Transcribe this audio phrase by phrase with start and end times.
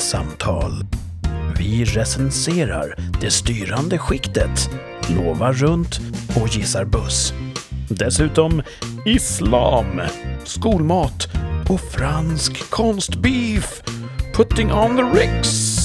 [0.00, 0.72] Samtal.
[1.58, 4.70] Vi recenserar det styrande skiktet,
[5.08, 6.00] lovar runt
[6.36, 7.32] och gissar buss.
[7.88, 8.62] Dessutom
[9.06, 10.00] islam,
[10.44, 11.28] skolmat
[11.68, 13.82] och fransk konstbeef.
[14.34, 15.80] Putting on the ricks.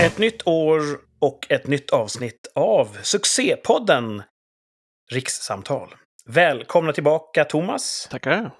[0.00, 4.22] Ett nytt år och ett nytt avsnitt av succépodden
[5.10, 5.94] Rikssamtal.
[6.26, 8.50] Välkomna tillbaka Thomas Tackar.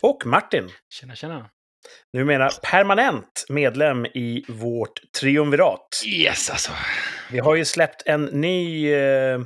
[0.00, 0.68] och Martin.
[0.92, 1.50] Tjena, tjena.
[2.16, 6.02] Numera permanent medlem i vårt triumvirat.
[6.06, 6.72] Yes, alltså.
[7.30, 9.40] Vi har ju släppt en ny, eh, eh,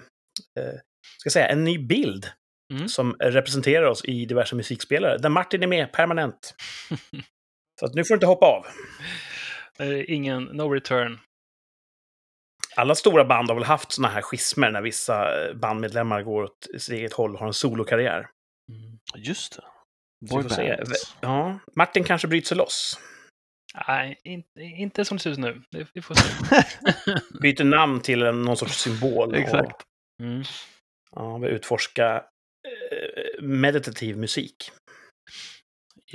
[1.19, 2.27] ska säga, en ny bild
[2.73, 2.89] Mm.
[2.89, 5.19] som representerar oss i diverse musikspelare.
[5.19, 6.55] Där Martin är med permanent.
[7.81, 8.67] Så att nu får du inte hoppa av.
[9.79, 11.19] Är ingen, no return.
[12.77, 16.67] Alla stora band har väl haft såna här schismer när vissa eh, bandmedlemmar går åt
[16.79, 18.19] sitt eget håll och har en solokarriär.
[18.73, 18.99] Mm.
[19.17, 19.63] Just det.
[20.29, 20.63] Så vi får se.
[20.77, 21.17] Boybands.
[21.21, 22.99] Ja, Martin kanske bryter sig loss.
[23.89, 25.63] Nej, inte, inte som det ser ut nu.
[25.95, 26.29] Vi får se.
[27.41, 29.35] Byter namn till en, någon sorts symbol.
[29.35, 29.73] Exakt.
[29.73, 29.83] Och
[30.23, 30.43] Mm.
[31.11, 32.25] ja, vill utforska
[32.69, 34.71] eh, meditativ musik.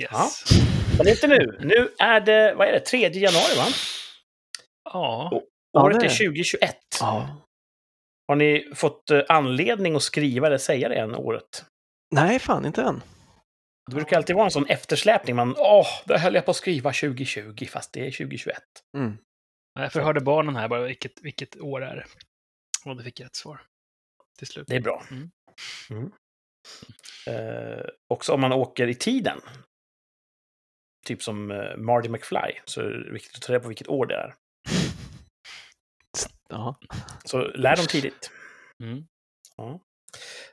[0.00, 0.44] Yes.
[0.98, 1.58] Men inte nu.
[1.60, 3.66] Nu är det, vad är det, 3 januari va?
[4.84, 5.42] Ja.
[5.72, 6.26] Ja, Året det är är.
[6.26, 6.76] 2021.
[7.00, 7.36] Ja.
[8.28, 11.64] Har ni fått eh, anledning att skriva det, säga det än året?
[12.14, 13.02] Nej, fan inte än.
[13.90, 15.36] Det brukar alltid vara en sån eftersläpning.
[15.36, 18.56] Man, åh, det höll jag på att skriva 2020, fast det är 2021.
[18.96, 19.18] Mm.
[19.74, 22.06] Jag förhörde barnen här bara vilket, vilket år är det
[22.90, 23.60] Och det fick jag ett svar.
[24.38, 24.66] Till slut.
[24.68, 25.04] Det är bra.
[25.10, 25.30] Mm.
[25.90, 26.12] Mm.
[27.26, 29.40] Eh, också om man åker i tiden,
[31.06, 34.06] typ som eh, Marty McFly, så är det viktigt att ta reda på vilket år
[34.06, 34.34] det är.
[36.50, 36.78] Ja.
[37.24, 38.30] Så lär dem tidigt.
[38.82, 39.04] Mm.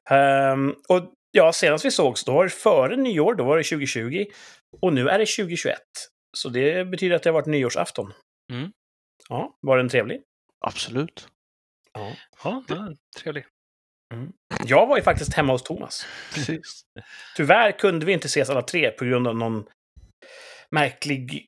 [0.09, 4.25] Ehm, och ja, senast vi sågs, då var det före nyår, då var det 2020.
[4.81, 5.79] Och nu är det 2021.
[6.37, 8.13] Så det betyder att det har varit nyårsafton.
[8.53, 8.71] Mm.
[9.29, 10.21] Ja, var den trevlig?
[10.65, 11.27] Absolut.
[11.93, 12.13] Ja.
[12.43, 13.47] Ja, ja, trevligt.
[14.65, 16.07] Jag var ju faktiskt hemma hos Thomas.
[16.33, 16.81] Precis.
[17.35, 19.65] Tyvärr kunde vi inte ses alla tre på grund av någon
[20.71, 21.45] märklig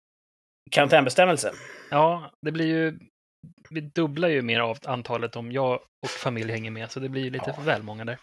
[0.71, 1.53] karantänbestämmelse.
[1.91, 2.99] Ja, det blir ju...
[3.69, 5.73] Vi dubblar ju mer av antalet om jag
[6.03, 7.53] och familj hänger med, så det blir ju lite Ja.
[7.53, 8.17] för väl många där.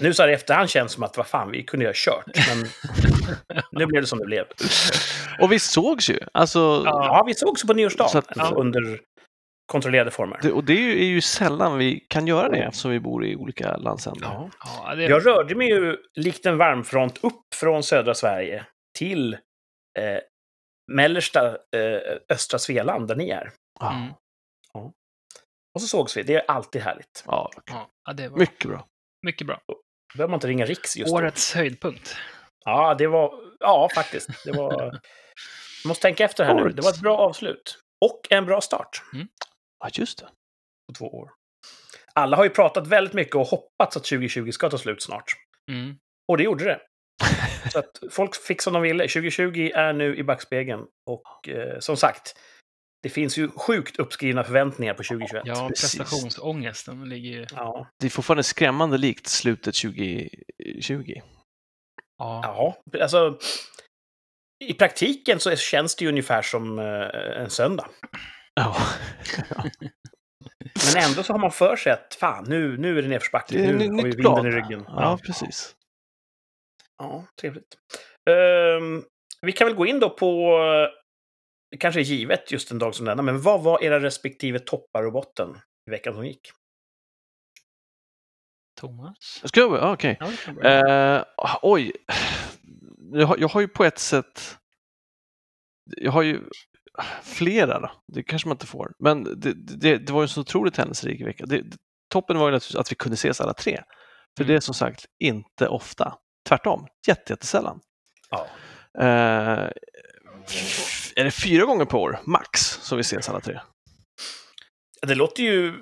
[0.00, 1.94] Nu så här i efterhand känns det som att vad fan, vi kunde ju ha
[1.96, 2.24] kört.
[2.48, 2.66] Men
[3.72, 4.44] nu blev det som det blev.
[5.40, 6.18] Och vi sågs ju.
[6.32, 7.06] Alltså, Ja.
[7.06, 8.10] Ja, vi såg också på nyårsdagen.
[8.10, 9.00] Så att- alltså under
[9.72, 10.38] kontrollerade former.
[10.42, 13.24] det, och det är ju, är ju sällan vi kan göra det eftersom vi bor
[13.24, 14.28] i olika landsändar.
[14.32, 14.50] Ja.
[14.88, 18.64] Ja, det, Jag rörde mig ju likt en varmfront upp från södra Sverige
[18.98, 19.34] till
[19.98, 20.18] eh,
[20.92, 23.50] mellersta eh, östra Svealand, där ni är.
[24.76, 24.80] Ja.
[24.80, 24.92] Mm.
[25.74, 26.22] Och så sågs vi.
[26.22, 27.24] Det är alltid härligt.
[27.26, 27.50] Ja,
[28.04, 28.86] ja, det var mycket bra.
[29.26, 29.60] mycket bra.
[29.68, 29.76] Då
[30.14, 31.16] behöver man inte ringa Riks just då.
[31.16, 32.16] Årets höjdpunkt.
[32.64, 33.34] Ja, det var...
[33.60, 34.28] Ja, faktiskt.
[34.44, 34.82] Det var...
[35.82, 36.68] Jag måste tänka efter här nu.
[36.68, 37.78] Det var ett bra avslut.
[38.04, 39.02] Och en bra start
[39.78, 40.28] Ja, just det.
[40.88, 41.30] på två år.
[42.14, 45.24] Alla har ju pratat väldigt mycket och hoppats att 2020 ska ta slut snart.
[45.70, 45.96] Mm.
[46.28, 46.80] Och det gjorde det.
[47.72, 49.08] Så att folk fick som de ville.
[49.08, 50.86] 2020 är nu i backspegeln.
[51.06, 52.34] Och eh, som sagt,
[53.02, 55.42] det finns ju sjukt uppskrivna förväntningar på 2021.
[55.46, 55.98] Ja, Precis.
[55.98, 57.46] prestationsångesten ligger ju...
[57.50, 57.88] Ja.
[58.00, 61.12] Det är fortfarande skrämmande likt slutet 2020.
[62.18, 62.40] Ja.
[62.44, 63.38] ja, alltså...
[64.64, 67.88] I praktiken så känns det ju ungefär som eh, en söndag.
[68.54, 68.76] Ja.
[70.94, 73.54] Men ändå så har man för sig att fan, nu, nu är det nedförsbacke.
[73.58, 74.46] Det är Nu har vi vinden blad.
[74.46, 74.84] i ryggen.
[74.88, 75.74] Ja, precis.
[76.98, 77.76] Ja, trevligt.
[78.30, 79.04] Ehm,
[79.42, 80.58] vi kan väl gå in då på,
[81.76, 85.12] kanske är givet just en dag som denna, men vad var era respektive toppar och
[85.12, 85.48] botten
[85.86, 86.50] i veckan som gick?
[88.80, 89.42] Thomas?
[89.44, 89.92] Ska jag börja?
[89.92, 90.18] Okej.
[90.64, 91.22] Eh,
[91.62, 91.92] oj.
[93.12, 94.58] Jag har, jag har ju på ett sätt...
[95.96, 96.40] Jag har ju
[97.22, 97.90] flera då.
[98.12, 98.92] Det kanske man inte får.
[98.98, 101.46] Men det, det, det var ju en så otroligt händelserik vecka.
[101.46, 101.76] Det, det,
[102.08, 103.82] toppen var ju naturligtvis att vi kunde ses alla tre.
[104.36, 104.52] För Mm.
[104.52, 106.18] det är som sagt inte ofta.
[106.48, 107.80] Tvärtom, jätte, jättesällan.
[108.30, 108.46] Ja.
[109.04, 109.70] Eh,
[111.20, 113.60] är det fyra gånger per år, max, som vi ses alla tre?
[115.06, 115.72] Det låter ju...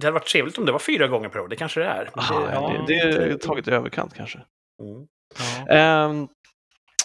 [0.00, 2.10] Det hade varit trevligt om det var fyra gånger per år, det kanske det är.
[2.14, 4.38] Aha, det, ja, det, det är taget i överkant kanske.
[4.82, 5.06] Mm.
[5.38, 5.74] Ja.
[5.74, 6.28] Ehm,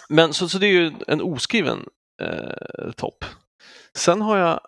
[0.08, 1.88] men så, så det är ju en oskriven
[2.22, 3.24] eh, topp.
[3.96, 4.60] Sen har jag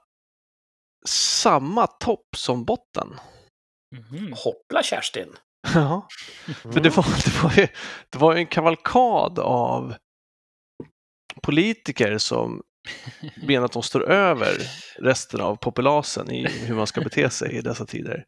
[1.08, 3.08] samma topp som botten.
[3.96, 4.32] Mhm.
[4.32, 5.36] Hoppla Kerstin!
[5.74, 6.08] Ja,
[6.62, 7.68] för det var, det, var ju,
[8.10, 9.94] det var ju en kavalkad av
[11.42, 12.62] politiker som
[13.46, 14.52] menar att de står över
[14.98, 18.24] resten av populasen i hur man ska bete sig i dessa tider.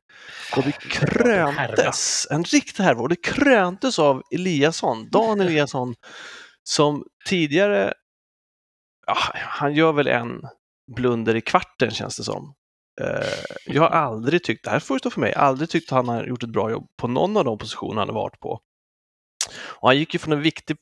[0.56, 5.94] Och det kröntes, en riktig härva, och det kröntes av Eliasson, Dan Eliasson,
[6.62, 7.94] som tidigare,
[9.06, 10.42] ja, han gör väl en
[10.96, 12.54] blunder i kvarten känns det som.
[13.00, 16.08] Eh, jag har aldrig tyckt, det här får stå för mig, aldrig tyckt att han
[16.08, 18.60] har gjort ett bra jobb på någon av de positioner han har varit på.
[19.52, 20.76] Och han gick ju från en viktig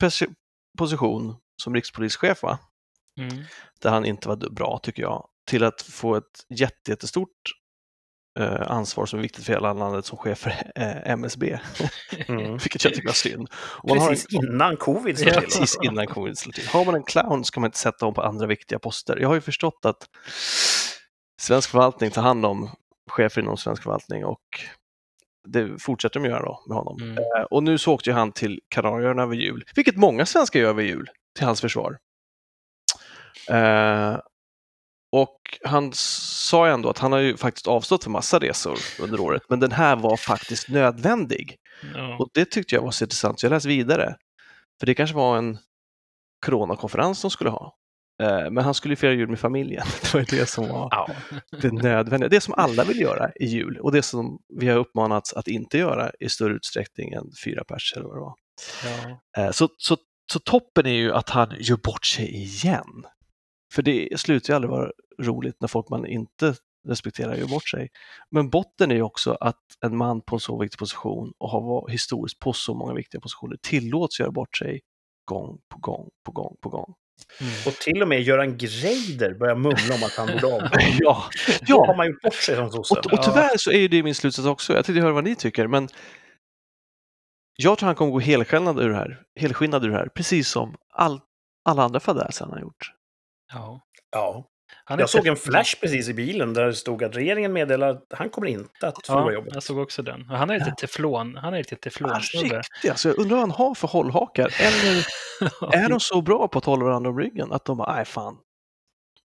[0.77, 2.59] position som rikspolischef, va?
[3.19, 3.43] Mm.
[3.81, 7.29] där han inte var bra tycker jag, till att få ett jätte, jättestort
[8.39, 11.59] eh, ansvar som är viktigt för hela landet som chef för eh, MSB,
[12.27, 12.51] Mm.
[12.51, 13.49] vilket jag tycker var synd.
[13.53, 15.41] Och man har en, Precis innan covid slår till.
[15.41, 16.67] precis innan covid slår till.
[16.67, 19.17] Har man en clown ska man inte sätta honom på andra viktiga poster.
[19.17, 20.09] Jag har ju förstått att
[21.41, 22.69] svensk förvaltning tar hand om
[23.09, 24.41] chefer inom svensk förvaltning och
[25.47, 26.97] det fortsätter de göra då med honom.
[27.01, 27.17] Mm.
[27.17, 30.69] Eh, Och nu så åkte ju han till Kanarieöarna över jul, vilket många svenskar gör
[30.69, 31.97] över jul, till hans försvar.
[33.49, 34.19] Eh,
[35.11, 39.19] och han sa ju ändå att han har ju faktiskt avstått för massa resor under
[39.19, 41.55] året, men den här var faktiskt nödvändig.
[41.95, 42.17] Ja.
[42.19, 44.15] Och det tyckte jag var så intressant, så jag läste vidare.
[44.79, 45.57] För det kanske var en
[46.45, 47.75] coronakonferens de skulle ha.
[48.23, 49.85] Eh, Men han skulle ju fira jul med familjen.
[50.01, 51.09] Det var ju det som var Ja.
[51.61, 52.29] det nödvändiga.
[52.29, 55.77] Det som alla vill göra i jul och det som vi har uppmanats att inte
[55.77, 58.35] göra i större utsträckning än fyra pers eller vad det var.
[58.85, 59.43] Ja.
[59.43, 59.97] Eh, Så, så,
[60.33, 63.05] så toppen är ju att han gör bort sig igen.
[63.73, 66.55] För det slutar ju aldrig vara roligt när folk man inte
[66.87, 67.89] respekterar gör bort sig.
[68.31, 71.61] Men botten är ju också att en man på en så viktig position och har
[71.61, 74.81] varit historiskt på så många viktiga positioner tillåts göra bort sig
[75.25, 76.93] gång på gång på gång på gång.
[77.41, 77.53] Mm.
[77.67, 80.67] Och till och med Göran Greider börjar mumla om att han borde avgå.
[80.99, 81.23] Ja,
[81.67, 81.97] Då har ja.
[81.97, 82.95] man gjort bort sig som sosse.
[82.95, 84.73] Och, och tyvärr så är ju det min slutsats också.
[84.73, 85.87] Jag tänkte höra vad ni tycker, men
[87.55, 90.75] jag tror han kommer gå helskinnad ur det här, helskinnad ur det här precis som
[90.93, 91.21] all,
[91.65, 92.98] alla andra fadäser han har gjort.
[93.53, 93.81] Ja.
[94.11, 94.45] Ja.
[94.85, 98.05] Han Jag såg en flash precis i bilen där det stod att regeringen meddelar att
[98.13, 99.53] han kommer inte att förlora Ja, jobbet.
[99.53, 100.25] jag såg också den.
[100.29, 101.35] Han är lite teflon.
[101.37, 102.57] Han är lite Ah, teflonsnubbe.
[102.57, 104.53] riktigt, alltså, jag undrar vad han har för hållhakar.
[104.59, 105.05] Eller
[105.83, 108.37] är de så bra på att hålla varandra om ryggen att de bara, nej fan.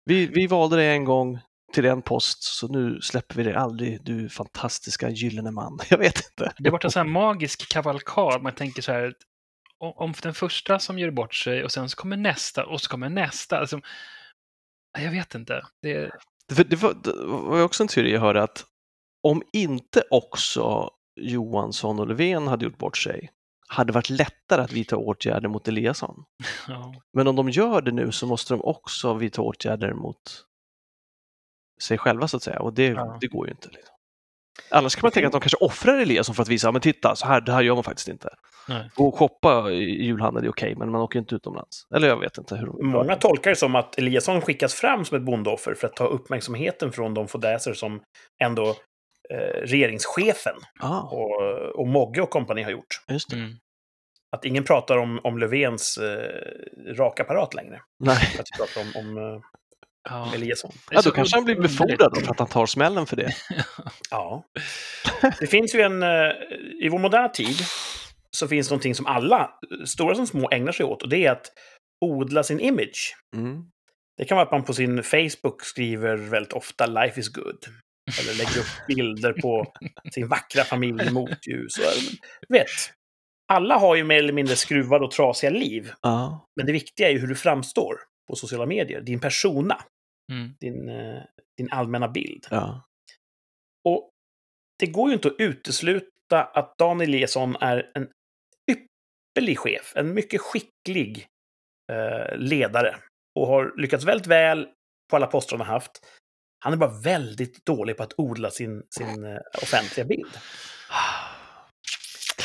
[0.04, 1.40] Vi, vi valde dig en gång
[1.72, 5.78] till en post, så nu släpper vi dig aldrig, du fantastiska gyllene man.
[5.90, 6.52] Jag vet inte.
[6.58, 8.42] Det har varit en sån här magisk kavalkad.
[8.42, 9.12] Man tänker så här,
[9.78, 13.08] om, den första som gör bort sig och sen så kommer nästa och så kommer
[13.08, 13.58] nästa.
[13.58, 13.80] Alltså,
[14.98, 15.62] jag vet inte.
[15.82, 16.10] Det,
[16.48, 18.64] det var, det var också en teori jag hörde att
[19.22, 20.90] om inte också
[21.20, 23.30] Johansson och Löfven hade gjort bort sig,
[23.68, 26.24] hade det varit lättare att vidta åtgärder mot Eliasson.
[26.68, 26.94] ja.
[27.12, 30.44] Men om de gör det nu så måste de också vidta åtgärder mot
[31.82, 33.18] sig själva så att säga och det, Ja.
[33.20, 33.68] det går ju inte.
[33.68, 33.93] Liksom.
[34.70, 37.26] Annars kan man tänka att de kanske offrar Eliasson för att visa, men titta, så
[37.26, 38.28] här, det här gör man faktiskt inte.
[38.68, 38.90] Nej.
[38.94, 41.86] Gå och shoppa i julhandeln är okej, men man åker inte utomlands.
[41.94, 45.24] Eller jag vet inte hur Många tolkar det som att Eliasson skickas fram som ett
[45.24, 48.00] bondeoffer för att ta uppmärksamheten från de fadäser som
[48.42, 48.68] ändå
[49.30, 51.40] eh, regeringschefen ah, och,
[51.80, 53.02] och Mogge och kompani har gjort.
[53.08, 53.36] just det.
[53.36, 53.52] Mm.
[54.36, 57.80] Att ingen pratar om, om Löfvens eh, rakapparat längre.
[57.98, 58.16] Nej.
[58.38, 59.40] Att vi pratar om, om eh,
[60.10, 60.32] Ja.
[60.34, 60.70] Eliasson.
[60.88, 63.32] Det Ja, då kanske han blir befordrad för att han tar smällen för det.
[64.10, 64.44] Ja.
[65.40, 66.02] Det finns ju en...
[66.02, 66.08] eh,
[66.82, 67.56] I vår moderna tid
[68.30, 69.50] så finns någonting som alla,
[69.86, 71.02] stora som små, ägnar sig åt.
[71.02, 71.46] Och det är att
[72.04, 73.16] odla sin image.
[73.36, 73.62] Mm.
[74.16, 77.58] Det kan vara att man på sin Facebook skriver väldigt ofta “Life is good”.
[78.20, 79.72] Eller lägger upp bilder på
[80.14, 81.78] sin vackra familj i motljus.
[81.78, 82.66] Och, vet,
[83.52, 85.92] alla har ju mer eller mindre skruvade och trasiga liv.
[86.02, 86.48] Ja.
[86.56, 87.96] Men det viktiga är ju hur du framstår
[88.28, 89.00] på sociala medier.
[89.00, 89.80] Din persona,
[90.32, 90.54] Mm.
[90.60, 91.22] din, eh,
[91.56, 92.46] din allmänna bild.
[92.50, 92.88] Ja.
[93.84, 94.10] Och
[94.78, 98.08] det går ju inte att utesluta att Dan Eliasson är en
[98.70, 101.26] ypperlig chef, en mycket skicklig
[101.92, 102.96] eh, ledare
[103.38, 104.68] och har lyckats väldigt väl
[105.10, 105.92] på alla poster han har haft.
[106.64, 110.38] Han är bara väldigt dålig på att odla sin, sin eh, offentliga bild.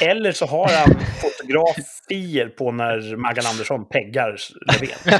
[0.02, 4.38] Eller så har han fotografier på när Maggan Andersson peggar
[4.68, 5.20] Löfven.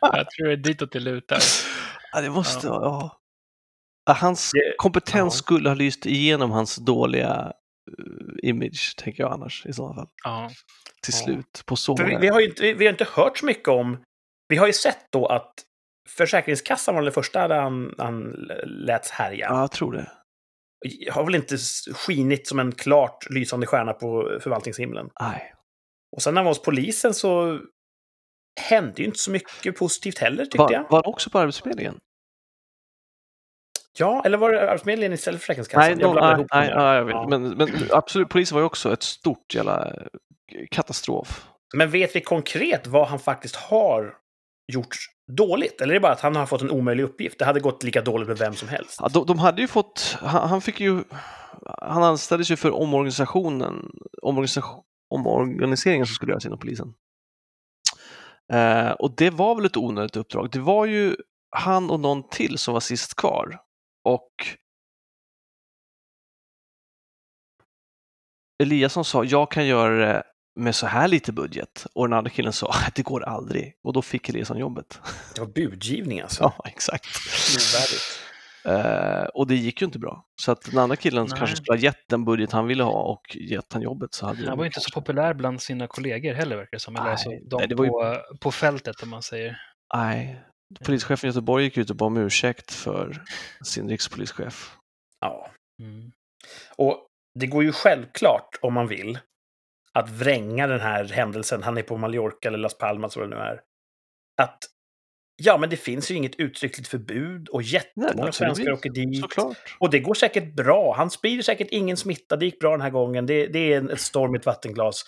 [0.00, 1.38] jag tror det är ditåt det lutar.
[2.12, 3.20] Ja, det måste ja.
[4.06, 4.14] ja.
[4.14, 5.38] Hans kompetens ja.
[5.38, 7.52] skulle ha lyst igenom hans dåliga
[7.98, 10.08] eh, image, tänker jag annars i så fall.
[10.24, 10.50] Ja.
[11.02, 11.24] Till Ja.
[11.24, 14.02] slut, på så vi, vi, har ju inte, vi har inte hört så mycket om...
[14.48, 15.52] Vi har ju sett då att
[16.08, 18.22] Försäkringskassan var det första där han, han
[18.64, 19.46] läts härja.
[19.48, 20.10] Ja, jag tror det.
[21.10, 21.56] Har väl inte
[21.94, 25.10] skinit som en klart lysande stjärna på förvaltningshimlen.
[25.20, 25.54] Nej.
[26.16, 27.60] Och sen när han var hos polisen så
[28.60, 30.82] hände ju inte så mycket positivt heller, tyckte Var, jag.
[30.90, 31.98] var han också på Arbetsförmedlingen?
[33.98, 35.98] Ja, eller var det Arbetsförmedlingen istället för Försäkringskassan?
[35.98, 37.14] Nej, Jag nej, nej, ja, jag vet.
[37.14, 37.26] Ja.
[37.28, 41.46] Men, men absolut, polisen var ju också ett stort jävla eh, katastrof.
[41.74, 44.14] Men vet vi konkret vad han faktiskt har
[44.72, 44.96] gjort
[45.36, 45.80] dåligt?
[45.80, 47.38] Eller är det bara att han har fått en omöjlig uppgift?
[47.38, 48.98] Det hade gått lika dåligt med vem som helst.
[49.02, 51.04] Ja, de, de hade ju fått, han, han fick ju,
[51.82, 53.90] han anställdes ju för omorganisationen,
[54.22, 54.82] omorganisation,
[55.14, 56.94] omorganiseringen som skulle göras inom polisen.
[58.52, 60.50] Eh, och det var väl ett onödigt uppdrag.
[60.50, 61.16] Det var ju
[61.56, 63.60] han och någon till som var sist kvar.
[64.04, 64.30] Och
[68.62, 70.22] Eliasson sa, jag kan göra det
[70.60, 71.86] med så här lite budget.
[71.94, 73.74] Och den andra killen sa, det går aldrig.
[73.84, 75.00] Och då fick Eliasson jobbet.
[75.34, 76.42] Det var budgivning alltså.
[76.58, 77.06] ja, exakt.
[77.56, 78.20] Ovärdigt.
[78.64, 80.24] Eh, och det gick ju inte bra.
[80.42, 81.38] Så att den andra killen Nej.
[81.38, 84.48] kanske skulle ha gett den budget han ville ha och gett han jobbet så hade
[84.48, 86.96] Han var ju inte så populär bland sina kollegor heller verkar det som.
[86.96, 89.62] Eller Nej, alltså, de nej, det var ju- på, på fältet om man säger.
[89.94, 90.40] Nej,
[90.84, 93.22] polischefen i Göteborg gick ut och bad om ursäkt för
[93.64, 94.76] sin rikspolischef.
[95.20, 95.50] Ja.
[95.82, 96.12] Mm.
[96.76, 97.06] Och
[97.40, 99.18] det går ju självklart, om man vill,
[99.98, 101.62] att vränga den här händelsen.
[101.62, 103.60] Han är på Mallorca eller Las Palmas, vad det nu är.
[104.42, 104.58] Att,
[105.42, 109.20] ja, men det finns ju inget uttryckligt förbud och jättemånga svenskar åker dit.
[109.20, 109.56] Såklart.
[109.78, 110.94] Och det går säkert bra.
[110.96, 112.36] Han sprider säkert ingen smitta.
[112.36, 113.26] Det gick bra den här gången.
[113.26, 115.04] Det, det är ett storm i ett vattenglas.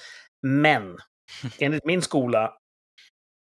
[0.46, 0.96] Men,
[1.58, 2.52] enligt min skola,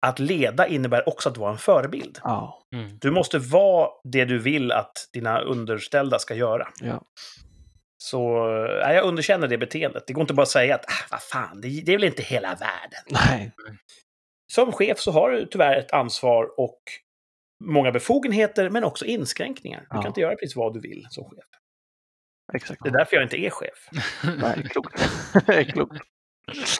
[0.06, 2.18] att leda innebär också att vara en förebild.
[2.22, 2.98] Ja, Mm.
[3.00, 6.68] Du måste vara det du vill att dina underställda ska göra.
[6.80, 7.02] ja.
[8.04, 8.46] Så
[8.84, 10.06] nej, jag underkänner det beteendet.
[10.06, 12.22] Det går inte bara att säga att ah, vad fan, det, det är väl inte
[12.22, 13.00] hela världen.
[13.10, 13.52] Nej,
[14.52, 16.78] Som chef så har du tyvärr ett ansvar och
[17.64, 19.80] många befogenheter, men också inskränkningar.
[19.80, 19.96] Du Ja.
[20.02, 21.44] kan inte göra precis vad du vill som chef.
[22.54, 22.80] exakt.
[22.82, 23.88] Det är därför jag inte är chef.
[24.38, 25.02] Nej, klokt.
[25.72, 25.96] klokt.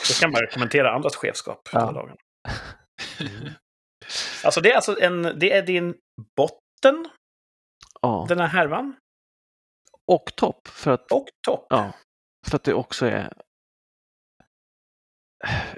[0.09, 1.93] Då kan man rekommendera andras chefskap Ja.
[1.93, 2.17] dagen.
[4.45, 5.95] Alltså det är alltså en, det är din
[6.37, 7.09] botten,
[8.03, 8.27] Ja.
[8.29, 8.97] den här härvan,
[10.07, 11.67] Och topp, för att, och topp.
[11.71, 11.93] ja,
[12.47, 13.33] för att det också är...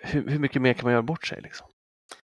[0.03, 1.41] Hur, hur mycket mer kan man göra bort sig?
[1.43, 1.67] Liksom?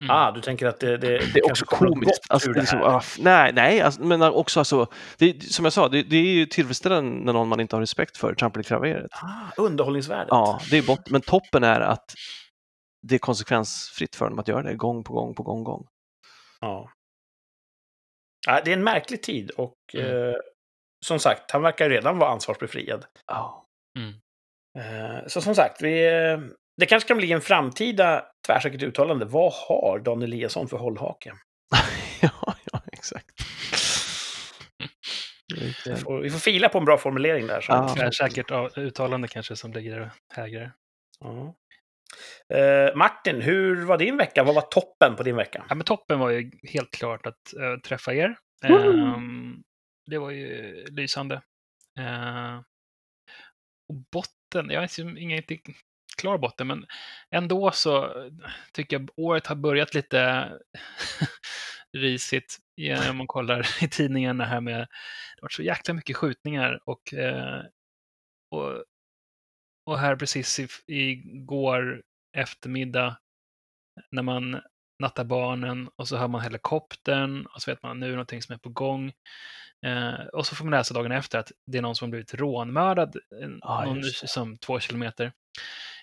[0.04, 0.16] Mm.
[0.16, 2.22] Ah, du tänker att det, det, Det är också komiskt.
[2.30, 6.04] Alltså, det liksom, ah, nej, nej alltså, men också alltså, det, som jag sa, det,
[6.04, 9.12] det är ju tillfredsställande när någon man inte har respekt för trampar i klaveret.
[9.12, 10.28] Ah, underhållningsvärdet.
[10.30, 12.14] Ja, det är bort, men toppen är att
[13.08, 15.88] det är konsekvensfritt för dem att göra det gång på gång på gång gång.
[16.62, 16.90] Ja.
[18.48, 20.30] Ja, det är en märklig tid och Mm.
[20.30, 20.36] eh,
[21.04, 23.06] som sagt, han verkar redan vara ansvarsbefriad.
[23.28, 23.64] Ja,
[24.78, 26.40] Eh, så som sagt, vi, eh,
[26.78, 29.26] det kanske kan bli en framtida tvärsäkert uttalande.
[29.26, 31.34] Vad har Dan Eliasson för hållhake?
[32.22, 33.26] ja, ja exakt.
[35.86, 37.62] Vi får, vi får fila på en bra formulering där.
[37.62, 37.94] Som, Ja.
[37.96, 40.72] Det är säkert ja, uttalande kanske som ligger högre.
[41.20, 41.56] Ja.
[42.58, 44.44] Eh, Martin, hur var din vecka?
[44.44, 45.66] Vad var toppen på din vecka?
[45.70, 48.36] Ja, men toppen var ju helt klart att eh, träffa er.
[48.64, 49.64] Ehm,
[50.06, 51.42] det var ju lysande.
[52.00, 52.62] Eh,
[53.90, 55.78] och botten, jag har ingen riktigt
[56.18, 56.86] klar botten, men
[57.32, 58.32] ändå så eh,
[58.74, 60.52] tycker jag året har börjat lite
[61.98, 62.58] risigt.
[62.76, 66.18] Ja, Om man kollar i tidningen det här med, det har varit så jäkla mycket
[66.18, 67.64] skjutningar och, eh,
[68.52, 68.84] och,
[69.86, 72.04] och här precis i, igår
[72.38, 73.18] eftermiddag
[74.12, 74.62] när man
[75.04, 78.42] nattar barnen och så hör man helikoptern och så vet man att nu är någonting
[78.42, 79.12] som är på gång.
[79.86, 82.34] Eh, och så får man läsa dagen efter att det är någon som har blivit
[82.34, 83.16] rånmördad
[83.62, 85.32] Ja, någon, som två kilometer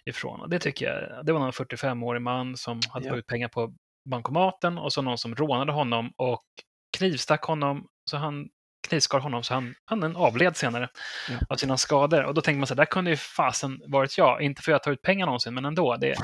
[0.05, 0.41] ifrån.
[0.41, 3.11] Och det tycker jag, det var någon 45-årig man som hade Ja.
[3.11, 3.75] tagit pengar på
[4.11, 6.45] bankomaten och så någon som rånade honom och
[6.99, 8.49] knivstack honom så han
[8.89, 10.89] knivskar honom så han, han avled senare
[11.31, 11.35] Ja.
[11.49, 12.25] av sina skador.
[12.25, 14.43] Och då tänker man så här, där kunde ju fasen varit jag.
[14.43, 15.97] Inte för att jag tar ut pengar någonsin, men ändå.
[15.97, 16.15] Det,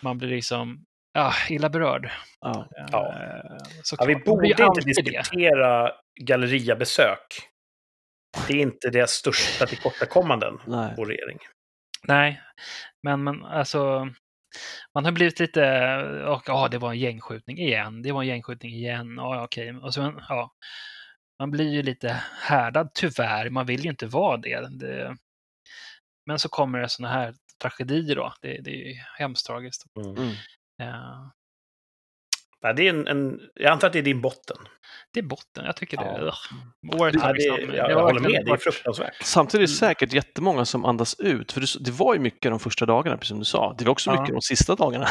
[0.00, 2.10] man blir liksom ja, illa berörd.
[2.40, 2.68] Ja.
[2.92, 3.12] Ja.
[3.12, 3.56] Eh,
[3.98, 5.02] Ja, vi borde inte alltid det.
[5.02, 7.48] diskutera galleriabesök.
[8.48, 10.94] Det är inte deras största tillkortakommanden, Nej.
[10.96, 11.38] vår regering.
[12.08, 12.42] Nej,
[13.02, 14.08] men, men alltså,
[14.94, 18.72] man har blivit lite, och ja, det var en gängskjutning igen, det var en gängskjutning
[18.72, 20.52] igen, ja, okej, och så, ja,
[21.38, 24.68] man blir ju lite härdad tyvärr, man vill ju inte vara det.
[24.78, 25.16] det
[26.26, 29.82] men så kommer det sådana här tragedier då, det, det är ju hemskt tragiskt.
[29.96, 30.32] Mm.
[30.78, 34.56] Ja, det är en, en, jag antar att det är din botten.
[35.12, 36.04] det är botten, jag tycker det.
[36.04, 36.34] Ja.
[36.98, 39.14] Året Ja, har det, jag, jag har håller med, det är fruktansvärt.
[39.22, 42.60] Samtidigt är det säkert jättemånga som andas ut, för det, det var ju mycket de
[42.60, 43.74] första dagarna, precis som du sa.
[43.78, 44.20] Det var också Ja.
[44.20, 45.06] mycket de sista dagarna.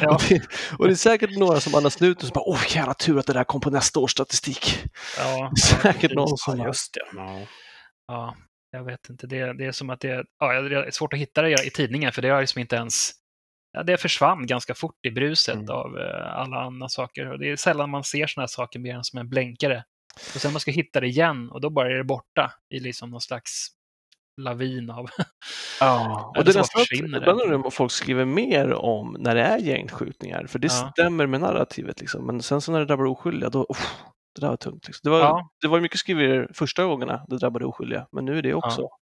[0.00, 0.10] Ja.
[0.14, 0.42] Och, det,
[0.78, 3.26] och det är säkert några som andas ut och så bara, åh jävla tur att
[3.26, 4.78] det där kom på nästa års statistik.
[5.18, 5.52] Ja,
[5.82, 7.00] Säkert någon som Ja, just det.
[7.16, 7.40] Ja.
[8.06, 8.36] Ja,
[8.70, 9.26] jag vet inte.
[9.26, 12.12] Det, det är som att det, ja, det är svårt att hitta det i tidningen,
[12.12, 13.10] för det har liksom inte ens...
[13.72, 15.70] Ja, det försvann ganska fort i bruset Mm.
[15.70, 17.32] av eh, alla andra saker.
[17.32, 19.84] Och det är sällan man ser sådana här saker mer än som en blänkare.
[20.34, 23.10] Och sen man ska hitta det igen och då bara är det borta i liksom
[23.10, 23.66] någon slags
[24.36, 25.06] lavin av
[25.80, 26.82] Ja, och det är nästan
[27.16, 30.90] ibland undrar om folk skriver mer om när det är gängskjutningar, för det Ja.
[30.92, 32.00] stämmer med narrativet.
[32.00, 32.26] Liksom.
[32.26, 33.94] Men sen så när det drabbar oskyldiga, då, uff,
[34.34, 34.86] det där var tungt.
[34.86, 35.00] Liksom.
[35.04, 35.50] Det, var, Ja.
[35.60, 38.80] det var mycket skriverier första gångerna det drabbade oskyldiga, men nu är det också.
[38.82, 38.98] Ja,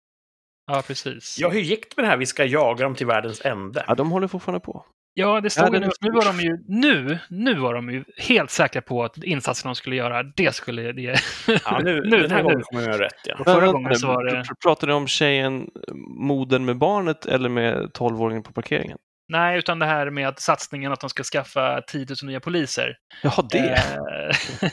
[0.67, 1.37] Ja, precis.
[1.39, 2.17] Ja, hur gick det med det här?
[2.17, 3.85] Vi ska jaga dem till världens ände.
[3.97, 4.85] de håller fortfarande på.
[5.13, 8.03] Ja, det Ja, stod den nu, nu var de ju, nu, nu var de ju
[8.17, 11.19] helt säkra på att insatsen de skulle göra, det skulle det.
[11.65, 13.43] Ja, nu, Nu, den här nu, gången kommer jag rätt, ja.
[13.43, 15.69] Förra Men, gången så var det, pr- Pratar du om tjejen,
[16.17, 18.97] modern med barnet eller med 12-åringen på parkeringen?
[19.29, 22.97] Nej, utan det här med att satsningen att de ska skaffa 10 000 nya poliser.
[23.23, 23.59] Jaha, det.
[23.69, 24.69] Eh,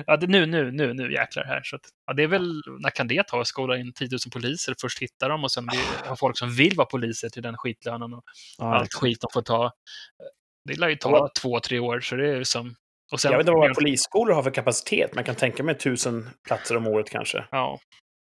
[0.06, 1.60] ja, det, nu, nu, nu, nu jäklar här.
[1.64, 4.18] Så att, ja, det är väl, när kan det ta att skola in 10 000
[4.32, 4.74] poliser?
[4.80, 5.78] Först hitta dem och sen bli,
[6.08, 8.22] ha folk som vill vara poliser till den skitlönen och
[8.58, 9.72] ja, allt skit de får ta.
[10.68, 11.28] Det lär ju ta Ja.
[11.42, 12.74] två, tre år, så det är som...
[13.12, 15.78] Och sen, Jag vet inte vad polisskolor har för kapacitet, men jag kan tänka mig
[15.78, 17.44] tusen platser om året kanske.
[17.50, 17.72] Ja,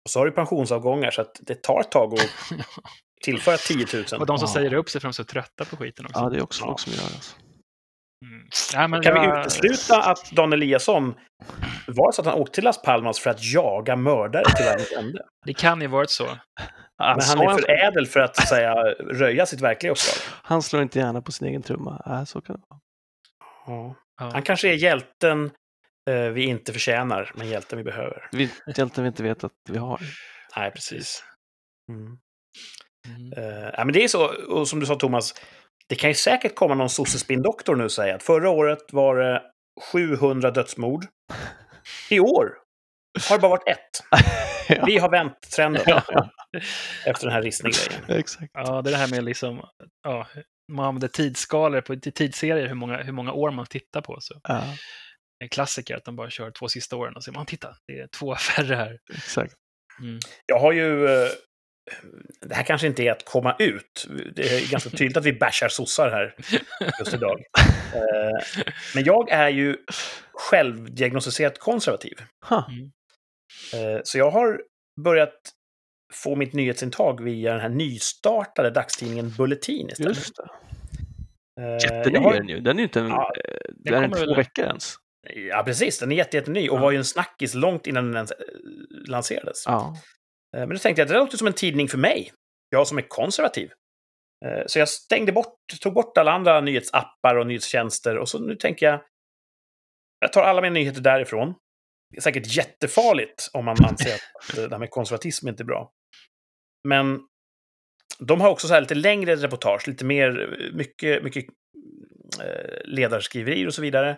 [0.06, 2.20] Och så har du pensionsavgångar, så att det tar ett tag att
[3.24, 4.04] tillföra 10 000.
[4.20, 4.54] och de som Ja.
[4.54, 6.20] säger upp sig för de är så trötta på skiten också.
[6.20, 6.66] ja, det är också Ja.
[6.68, 7.02] folk som gör.
[7.04, 7.36] Alltså.
[8.76, 8.92] Mm.
[8.92, 11.14] Men Kan vi jag- utesluta att Dan Eliasson
[11.88, 15.26] var så att han åkte till Las Palmas för att jaga mördare till världens ände?
[15.46, 16.26] Det kan ju varit så.
[16.26, 16.38] Men
[17.08, 20.16] Alltså, han är han, för ädel för att så att säga, röja sitt verkliga uppdrag.
[20.44, 22.04] han slår inte gärna på sin egen trumma.
[22.06, 22.80] Äh, så kan det vara.
[23.66, 23.96] Ja.
[24.32, 25.52] Han kanske är hjälten
[26.10, 28.30] eh, vi inte förtjänar, men hjälten vi behöver.
[28.32, 30.02] Vi, hjälten vi inte vet att vi har.
[30.58, 31.24] Nej, precis.
[31.92, 32.18] Mm.
[33.10, 33.34] Mm.
[33.38, 35.34] Eh, ja, men det är så, och som du sa Thomas,
[35.88, 39.42] det kan ju säkert komma någon sossespinndoktor nu och säga att förra året var det
[39.92, 41.06] 700 dödsmord.
[42.10, 42.54] I år
[43.30, 44.04] har det bara varit ett.
[44.78, 46.04] ja, Vi har vänt trenden Ja.
[47.06, 48.04] efter den här Rissne-grejen.
[48.20, 48.52] exakt.
[48.54, 49.62] Ja, det är det här med liksom,
[50.04, 50.28] ja,
[50.72, 54.18] man använder tidsskalor på tidsserier, hur många, hur många år man tittar på.
[54.22, 54.40] Så.
[54.44, 54.64] Ja,
[55.44, 58.08] En klassiker att de bara kör två sista åren och säger man titta, det är
[58.08, 58.98] två färre här.
[59.14, 59.54] exakt.
[60.02, 60.20] Mm.
[60.46, 61.08] Jag har ju...
[62.42, 64.08] Det här kanske inte är att komma ut.
[64.36, 66.36] Det är ganska tydligt att vi bashar sossar här
[67.00, 67.44] just idag.
[67.96, 68.46] Eh,
[68.96, 69.78] Men jag är ju
[70.34, 72.18] självdiagnostiserat konservativ.
[72.46, 72.58] Ha.
[73.74, 74.62] Eh, Så jag har
[75.04, 75.34] börjat
[76.14, 80.18] få mitt nyhetsintag via den här nystartade dagstidningen Bulletin istället.
[80.18, 80.50] Just det.
[81.64, 82.60] Eh, Jätteny har- är den ju.
[82.60, 83.32] Den är ju inte en, Ja,
[83.70, 84.96] den är två veckor ens.
[85.50, 86.00] Ja, precis.
[86.00, 86.82] Den är jätte, jätteny och Ja.
[86.82, 88.32] var ju en snackis långt innan den ens
[89.08, 89.64] lanserades.
[89.66, 89.96] Ja.
[90.58, 92.32] Eh, men då tänkte jag att det låter som en tidning för mig.
[92.70, 93.72] Jag som är konservativ.
[94.46, 98.56] Eh, så jag stängde bort, tog bort alla andra nyhetsappar och nyhetstjänster och så nu
[98.56, 99.02] tänker jag
[100.20, 101.54] jag tar alla mina nyheter därifrån.
[102.12, 105.66] Det är säkert jättefarligt om man anser att eh, det här med konservatism inte är
[105.66, 105.92] bra.
[106.88, 107.20] Men
[108.20, 111.46] de har också så här lite längre reportage, lite mer, mycket, mycket
[112.86, 114.18] ledarskriverier och så vidare.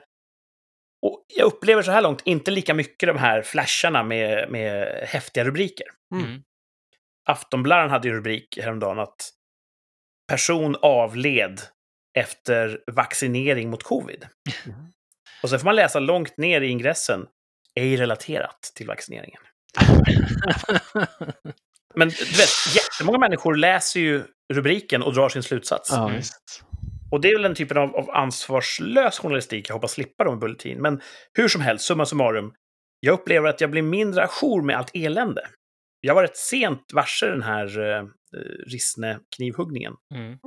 [1.35, 5.85] Jag upplever så här långt inte lika mycket de här flasharna med, med häftiga rubriker.
[6.13, 6.25] Mm.
[6.25, 6.41] Mm.
[7.29, 9.29] Aftonbladet hade ju rubrik häromdagen att
[10.27, 11.61] person avled
[12.19, 14.27] efter vaccinering mot covid.
[14.65, 14.77] Mm.
[15.43, 17.25] Och sen får man läsa långt ner i ingressen,
[17.75, 19.41] ej relaterat till vaccineringen.
[21.95, 25.89] Men du vet, jättemånga människor läser ju rubriken och drar sin slutsats.
[25.91, 26.15] Ja, Mm.
[26.17, 26.63] visst.
[27.11, 30.37] Och det är väl den typen av, av ansvarslös journalistik jag hoppas slippa dem i
[30.37, 30.81] Bulletin.
[30.81, 31.01] Men
[31.33, 32.53] hur som helst, summa summarum.
[32.99, 35.41] Jag upplever att jag blir mindre ajour med allt elände.
[36.01, 38.05] Jag var rätt sent varse den här eh,
[38.67, 39.93] Rissne-knivhuggningen.
[40.13, 40.37] Mm.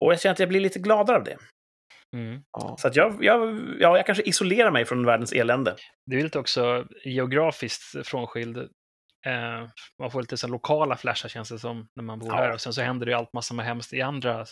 [0.00, 1.36] Och jag känner att jag blir lite gladare av det.
[2.16, 2.40] Mm.
[2.52, 2.76] Ja.
[2.78, 5.76] Så att jag, jag, ja, jag kanske isolerar mig från världens elände.
[6.06, 8.56] Det är lite också geografiskt frånskild.
[9.26, 12.36] Eh, man får lite så lokala flashar känns det som när man bor Ja.
[12.36, 12.52] här.
[12.52, 14.46] Och sen så händer det ju allt massa med hemskt i andra eh,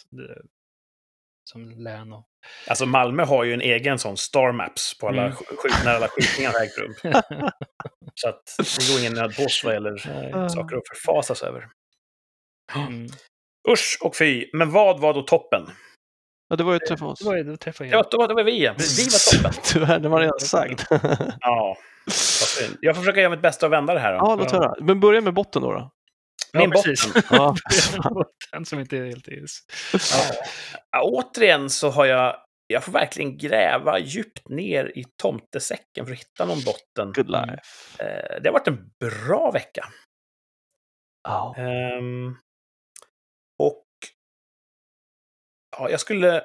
[1.49, 2.13] som län.
[2.13, 2.25] Och...
[2.69, 5.33] Alltså Malmö har ju en egen sån Star Maps på alla Mm.
[5.37, 6.95] sk- skjut, när alla skjutningar har ägt rum.
[8.15, 10.51] Så att det går ingen nöd på oss vad gäller Nej.
[10.51, 11.69] saker att förfasas över.
[12.77, 13.07] Mm.
[13.71, 15.63] Usch och fy, men vad var då toppen?
[16.49, 17.19] ja, det var ju att träffa oss.
[17.19, 17.99] Det var ju, det träffade Det jag.
[18.05, 19.61] var, det var, det var vi, vi var toppen.
[19.65, 20.87] Tyvärr, det var redan sagt.
[21.41, 21.77] Ja.
[22.81, 24.19] Jag får försöka göra mitt bästa och vända det här då.
[24.19, 24.75] ja, låt höra.
[24.81, 25.73] Men börja med botten då.
[25.73, 25.91] då.
[26.53, 27.23] Min ja, botten.
[27.31, 27.55] Ja,
[28.53, 29.63] Den som inte är helt is.
[30.91, 32.43] Ja, återigen så har jag...
[32.69, 37.13] Jag får verkligen gräva djupt ner i tomtesäcken för att hitta någon botten.
[37.13, 37.63] good life.
[37.99, 39.89] Eh, det har varit en bra vecka.
[41.29, 41.55] Ja.
[41.59, 42.37] Ehm,
[43.59, 43.87] och
[45.79, 46.45] ja, jag skulle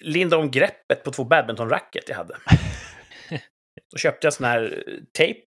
[0.00, 2.34] linda om greppet på två badmintonracket jag hade.
[3.92, 5.40] Då köpte jag sån här eh, tejp,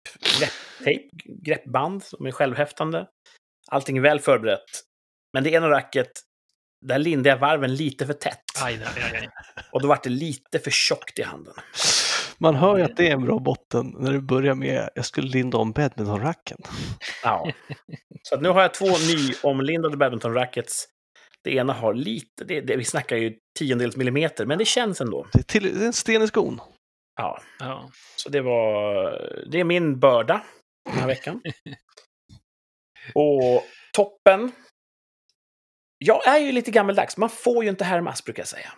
[0.40, 1.08] grepptejp,
[1.44, 3.06] greppband som är självhäftande.
[3.70, 4.82] Allting är väl förberett.
[5.32, 6.10] Men det ena racket,
[6.86, 8.42] där lindade jag varven lite för tätt.
[8.62, 9.28] Aj, aj, aj, aj.
[9.72, 11.54] Och då var det lite för tjockt i handen.
[12.38, 15.28] Man hör ju att det är en bra botten när du börjar med jag skulle
[15.28, 16.58] linda om badmintonracken.
[17.22, 17.52] Ja.
[18.22, 20.84] Så att nu har jag två nyomlindade badminton-rackets.
[21.44, 25.26] Det ena har lite, det, det, vi snackar ju tiondels millimeter, men det känns ändå.
[25.32, 26.60] Det är, till, det är en sten i skon.
[27.18, 27.90] Ja, Ja.
[28.16, 29.10] så det var,
[29.50, 30.40] det är min börda
[30.90, 31.40] den här veckan.
[33.14, 34.52] Och toppen.
[35.98, 38.72] Jag är ju lite gammeldags, man får ju inte härmas brukar jag säga.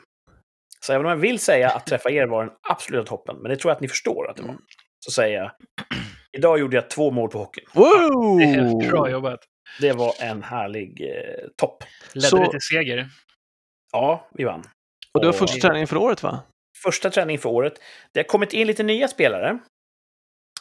[0.80, 3.56] Så även om jag vill säga att träffa er var den absoluta toppen, men det
[3.56, 4.56] tror jag att ni förstår att det var.
[5.04, 5.50] Så säger jag,
[6.32, 7.66] idag gjorde jag två mål på hockeyn.
[7.74, 8.38] Wow!
[8.38, 9.40] Det är bra jobbat.
[9.80, 11.84] Det var en härlig eh, topp.
[12.12, 13.08] Ledde Så- det till seger?
[13.92, 14.64] Ja, vi vann.
[15.14, 16.42] Och det var Och- första träningen för året va?
[16.82, 17.74] Första träning för året.
[18.12, 19.58] Det har kommit in lite nya spelare.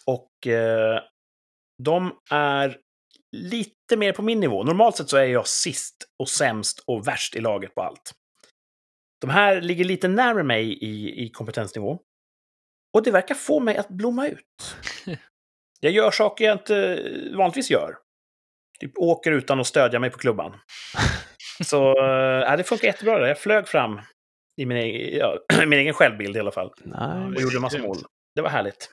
[0.05, 1.01] Och eh,
[1.83, 2.77] de är
[3.31, 4.63] lite mer på min nivå.
[4.63, 8.13] Normalt sett så är jag sist och sämst och värst i laget på allt.
[9.21, 11.99] De här ligger lite närmare mig i, i kompetensnivå.
[12.93, 14.75] Och det verkar få mig att blomma ut.
[15.79, 17.03] Jag gör saker jag inte
[17.37, 17.97] vanligtvis gör.
[18.79, 20.59] Typ åker utan att stödja mig på klubban.
[21.63, 21.89] Så
[22.43, 23.19] äh, det funkar jättebra.
[23.19, 23.27] där.
[23.27, 24.01] Jag flög fram
[24.59, 26.73] i min egen, ja, min egen självbild i alla fall.
[26.83, 27.27] Nej.
[27.35, 27.97] Och gjorde massa mål.
[28.35, 28.91] Det var härligt.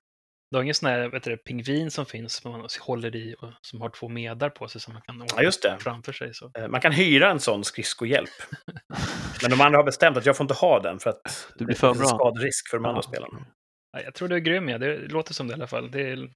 [0.50, 3.52] Du har ingen sån här vet du, pingvin som finns som man håller i och
[3.60, 5.76] som har två medar på sig som man kan åka Ja, just det.
[5.80, 6.34] framför sig.
[6.34, 6.50] Så.
[6.58, 8.30] Eh, Man kan hyra en sån skridskohjälp.
[9.42, 11.76] Men de andra har bestämt att jag får inte ha den för att Du blir
[11.76, 12.18] för det finns bra.
[12.18, 13.08] skaderisk för de andra Ja.
[13.08, 13.46] spelarna.
[13.92, 14.78] Ja, jag tror du är grym, ja.
[14.78, 15.90] det låter som det i alla fall.
[15.90, 16.28] Det är...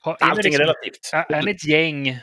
[0.00, 1.10] Har, är, Allting är liksom, relativt.
[1.12, 2.18] är, är ni ett gäng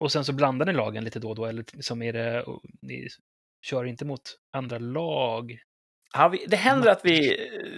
[0.00, 1.46] och sen så blandar ni lagen lite då och då?
[1.46, 2.44] Eller liksom är det,
[2.82, 3.08] ni
[3.66, 4.22] kör inte mot
[4.56, 5.58] andra lag?
[6.12, 7.46] Ja, det händer att vi...
[7.46, 7.70] eh,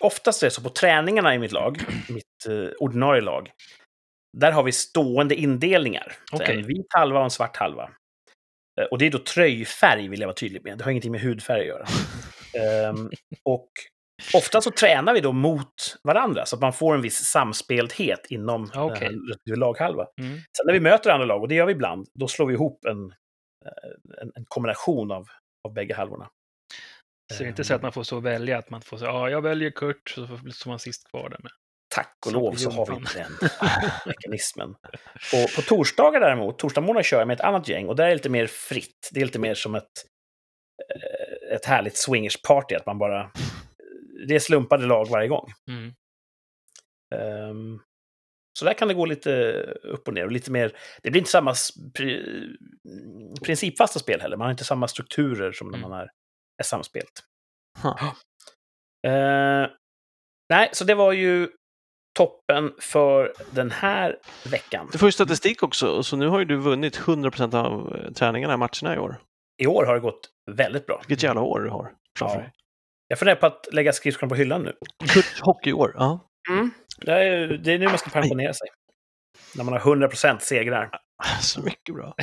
[0.00, 3.50] Oftast är det så på träningarna i mitt lag, mitt eh, ordinarie lag.
[4.38, 6.12] Där har vi stående indelningar.
[6.32, 6.56] Okej.
[6.56, 7.90] En vit halva och en svart halva.
[8.80, 10.78] Eh, Och det är då tröjfärg, vill jag vara tydlig med.
[10.78, 11.84] Det har ingenting med hudfärg att göra.
[12.60, 13.10] Ehm,
[13.44, 13.68] och
[14.34, 18.70] ofta så tränar vi då mot varandra, så att man får en viss samspelthet inom
[19.28, 20.06] respektive laghalva.
[20.20, 20.32] Mm.
[20.36, 22.84] Sen när vi möter andra lag, och det gör vi ibland, då slår vi ihop
[22.84, 23.14] en,
[24.22, 25.28] en, en kombination av,
[25.68, 26.30] av bägge halvorna.
[27.32, 29.30] Så det är inte så att man får så välja, att man får säga ja,
[29.30, 31.52] jag väljer Kurt, så får- så man sist kvar där med.
[31.94, 33.50] Tack och lov så har vi inte den
[34.06, 34.70] mekanismen.
[35.32, 38.14] Och på torsdagar däremot, torsdagsmorgnar kör jag med ett annat gäng och där är det
[38.14, 39.08] lite mer fritt.
[39.12, 39.90] Det är lite mer som ett,
[40.94, 43.30] eh, ett härligt swingersparty, att man bara...
[44.28, 45.52] Det är slumpade lag varje gång.
[45.68, 45.92] Mm.
[47.14, 47.80] Ehm,
[48.58, 50.24] så där kan det gå lite upp och ner.
[50.24, 51.54] Och lite mer, det blir inte samma
[51.94, 52.24] pri,
[53.44, 54.36] principfasta spel heller.
[54.36, 55.90] Man har inte samma strukturer som när Mm.
[55.90, 56.08] man är,
[56.58, 57.22] är samspelt.
[57.82, 58.12] Huh.
[59.06, 59.66] Eh,
[60.50, 61.48] nej, så det var ju
[62.18, 64.18] toppen för den här
[64.50, 64.88] veckan.
[64.92, 68.56] Du får ju statistik också, så nu har ju du vunnit 100% av eh, träningarna,
[68.56, 69.20] matcherna i år.
[69.62, 71.02] I år har det gått väldigt bra.
[71.08, 72.42] Vilket jävla år du har framför Ja.
[72.42, 72.52] dig.
[73.08, 74.72] Jag funderar på att lägga skridskorna på hyllan nu.
[75.08, 76.20] Kurt hockeyår, ja.
[76.96, 78.68] Det är, det är nu man ska pensionera sig.
[79.56, 80.90] När man har 100% segrar.
[81.40, 82.14] Så mycket bra.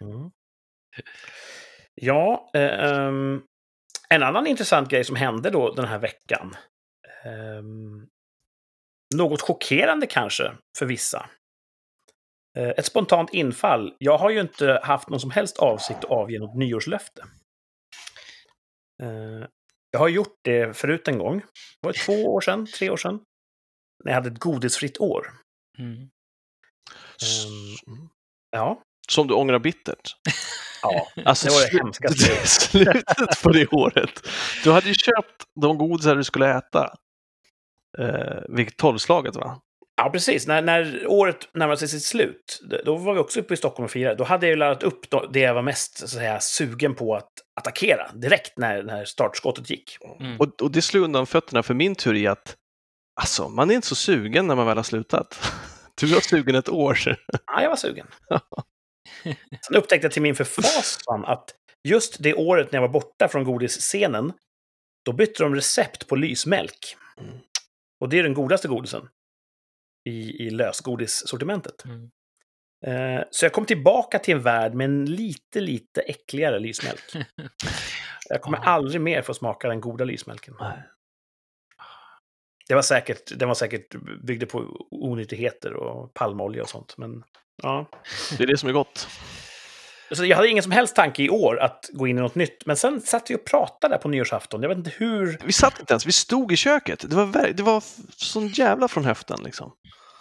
[2.00, 3.42] Ja, eh, ehm,
[4.08, 6.56] en annan intressant grej som hände då den här veckan.
[7.24, 8.06] ehm,
[9.14, 11.30] något chockerande kanske för vissa.
[12.58, 13.94] Eh, ett spontant infall.
[13.98, 17.22] Jag har ju inte haft någon som helst avsikt att avge något nyårslöfte.
[19.02, 19.46] Eh,
[19.90, 21.40] jag har gjort det förut en gång.
[21.80, 23.20] Det var två år sedan, tre år sedan.
[24.04, 25.26] När jag hade ett godisfritt år.
[25.78, 25.92] Mm.
[27.22, 28.08] Ehm,
[28.50, 28.82] ja.
[29.08, 30.16] Som du ångrar bittert.
[30.82, 31.08] ja.
[31.24, 32.46] Alltså, Det var det hemskaste.
[32.48, 34.28] slutet på det året.
[34.64, 36.94] Du hade ju köpt de godisar du skulle äta.
[37.98, 39.60] Eh, vilket tolvslaget va?
[39.96, 40.46] Ja, precis.
[40.46, 43.90] När, när året närmade sig sitt slut, då var vi också uppe i Stockholm och
[43.90, 44.16] firade.
[44.16, 45.00] Då hade jag ju laddat upp
[45.32, 47.30] det jag var mest så att säga, sugen på att
[47.60, 49.98] attackera direkt när, när startskottet gick.
[50.20, 50.40] Mm.
[50.40, 52.56] Och, och det slog undan fötterna för min teori att
[53.20, 55.52] alltså, man är inte så sugen när man väl har slutat.
[56.00, 56.98] Du var sugen ett år.
[57.46, 58.06] Ja, jag var sugen.
[59.66, 61.54] Sen upptäckte jag till min förfasning att
[61.88, 64.32] just det året när jag var borta från godisscenen,
[65.04, 66.96] då bytte de recept på lysmjölk.
[67.20, 67.38] Mm.
[68.00, 69.08] Och det är den godaste godisen
[70.08, 71.84] i, i lösgodissortimentet.
[71.84, 72.10] Mm.
[72.86, 77.12] Eh, så jag kom tillbaka till en värld med en lite, lite äckligare lysmjölk.
[78.28, 80.54] Jag kommer aldrig mer få smaka den goda lysmjölken.
[80.60, 80.82] Nej.
[82.68, 86.94] Det var säkert, den var säkert byggde på onyttigheter och palmolja och sånt.
[86.98, 87.22] Men
[87.62, 87.86] ja.
[88.38, 89.08] Det är det som är gott.
[90.12, 92.66] Så jag hade ingen som helst tanke i år att gå in i något nytt.
[92.66, 94.62] Men sen satt vi och pratade där på nyårsafton.
[94.62, 95.38] Jag vet inte hur...
[95.44, 97.10] Vi satt inte ens, vi stod i köket.
[97.10, 97.82] Det var, det var
[98.16, 99.72] sån jävla från höften liksom.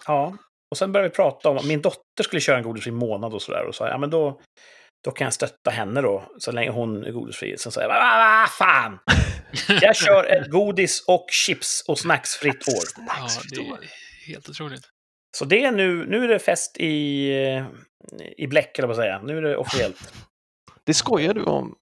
[0.07, 0.37] Ja.
[0.71, 3.41] Och sen började vi prata om att min dotter skulle köra en godisfri månad och
[3.41, 3.65] sådär.
[3.65, 4.41] Och sa, ja men då,
[5.05, 7.57] då kan jag stötta henne då, så länge hon är godisfri.
[7.57, 8.99] Sen säger jag, vad va, fan!
[9.81, 13.03] Jag kör ett godis och chips och snacksfritt år.
[13.07, 14.89] Ja, det är helt otroligt.
[15.37, 17.29] Så det är nu, nu är det fest i,
[18.37, 19.21] i bläck, eller vad säga.
[19.21, 20.13] Nu är det officiellt.
[20.83, 21.75] Det skojar du om.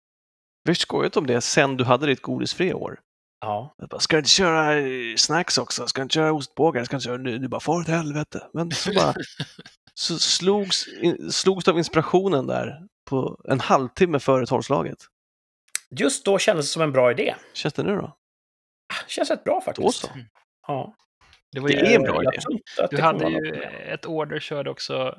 [0.63, 2.99] Vi har skojat om det sen du hade ditt godisfria år.
[3.41, 3.75] Ja.
[3.77, 5.88] Jag bara, ska du inte köra eh, snacks också?
[5.88, 6.83] Ska du inte köra ostbågar?
[6.83, 7.38] Ska du inte köra nu?
[7.38, 8.47] Du bara, far åt helvete.
[8.53, 9.13] Men så bara,
[9.93, 10.86] så slogs,
[11.32, 14.97] slogs du av inspirationen där på en halvtimme före tolvslaget.
[15.89, 17.36] Just då kändes det som en bra idé.
[17.53, 18.17] Känns det nu då?
[19.08, 20.01] Känns rätt bra faktiskt.
[20.01, 20.13] Då så.
[20.67, 20.95] Ja.
[21.51, 22.32] Det, var Det ju, är en bra idé.
[22.89, 25.17] Du det hade ju ett du körde också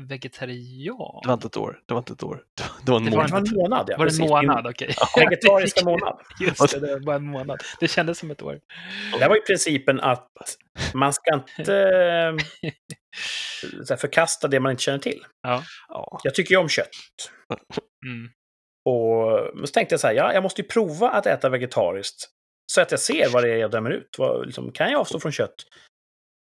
[0.00, 1.20] vegetarian.
[1.22, 1.80] Det var inte ett år.
[1.86, 2.42] Det var inte ett år.
[2.84, 3.28] Det var en Det månad.
[3.28, 3.96] Det var en månad, ja.
[3.98, 4.66] Var det en månad?
[4.66, 4.94] Okej.
[5.16, 6.20] Min Vegetariska månad.
[6.40, 7.62] Just det, det var bara en månad.
[7.80, 8.60] Det kändes som ett år.
[9.18, 10.28] Det var ju principen att
[10.94, 11.76] man ska inte
[13.90, 15.24] eh, förkasta det man inte känner till.
[15.42, 15.62] Ja.
[16.22, 16.88] Jag tycker ju om kött.
[18.06, 18.30] Mm.
[18.84, 22.28] Och så tänkte jag så här, ja, jag måste ju prova att äta vegetariskt.
[22.72, 24.14] Så att jag ser vad det är jag dömer ut.
[24.18, 25.54] Vad, liksom, kan jag avstå från kött?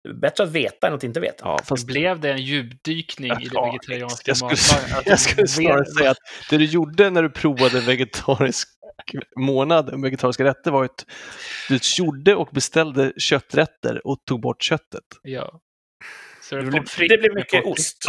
[0.08, 1.44] Bättre att veta än att inte veta.
[1.44, 5.84] Ja, fast Blev det en djupdykning i det Ja, vegetarianska jag skulle, jag skulle snarare
[5.84, 6.18] säga att
[6.50, 8.68] det du gjorde när du provade vegetarisk
[9.36, 11.06] månad, vegetariska rätter, var att
[11.68, 15.04] du gjorde och beställde kötträtter och tog bort köttet.
[15.22, 15.60] Ja.
[16.50, 18.04] Så Det det, blir, frites det blir mycket ost.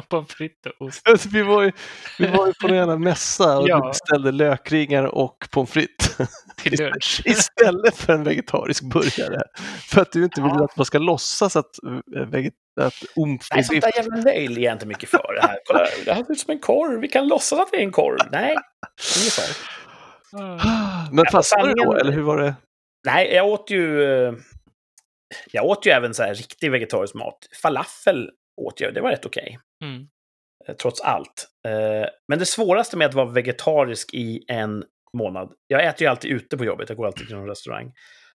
[0.08, 1.08] Pommes frites och ost.
[1.08, 1.72] Alltså, vi, var ju,
[2.18, 3.88] vi var ju på en jävla mässa och Ja.
[3.88, 6.16] beställde lökringar och pommes frites
[6.56, 7.22] till lunch.
[7.26, 9.42] istället för en vegetarisk burgare.
[9.88, 10.64] För att du inte vill Ja.
[10.64, 11.70] att man ska låtsas att,
[12.16, 15.34] eh, veget, att omf Nej, sånt där jävla löjl är jag inte mycket för.
[15.40, 15.58] Det här.
[15.66, 17.00] Kolla, det här ser ut som en korv.
[17.00, 18.16] Vi kan låtsas att det är en korv.
[18.32, 18.56] Nej,
[19.18, 19.56] ungefär.
[21.12, 22.54] Men fastnade du då, eller hur var det?
[23.06, 24.02] Nej, jag åt ju...
[25.52, 27.38] Jag åt ju även så här riktig vegetarisk mat.
[27.62, 29.58] Falafel åt jag, det var rätt okej.
[29.84, 30.06] Mm.
[30.68, 31.48] eh, Trots allt.
[31.66, 35.52] Eh, Men det svåraste med att vara vegetarisk i en månad.
[35.66, 37.92] Jag äter ju alltid ute på jobbet, jag går alltid till någon restaurang.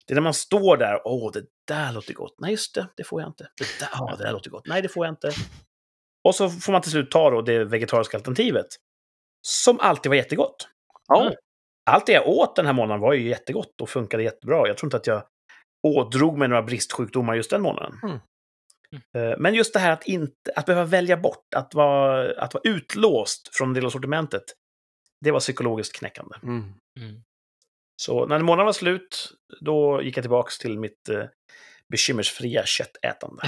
[0.07, 2.35] Det är när man står där, åh, det där låter gott.
[2.39, 3.49] Nej, just det, det får jag inte.
[3.59, 4.67] Det där, ja, det där låter gott.
[4.67, 5.31] Nej, det får jag inte.
[6.25, 8.67] Och så får man till slut ta då det vegetariska alternativet.
[9.47, 10.69] Som alltid var jättegott.
[11.09, 11.33] Ja.
[11.91, 14.69] Allt det jag åt den här månaden var ju jättegott och funkade jättebra.
[14.69, 15.23] Jag tror inte att jag
[15.85, 17.99] ådrog mig några bristsjukdomar just den månaden.
[18.03, 18.19] Mm.
[19.17, 22.63] Eh, Men just det här att, inte, att behöva välja bort, att vara, att vara
[22.65, 24.43] utlåst från en del av sortimentet,
[25.25, 26.37] det var psykologiskt knäckande.
[26.43, 26.59] Mm.
[27.01, 27.23] Mm.
[28.03, 31.25] Så när månaden var slut, då gick jag tillbaka till mitt eh,
[31.93, 33.43] bekymmersfria köttätande.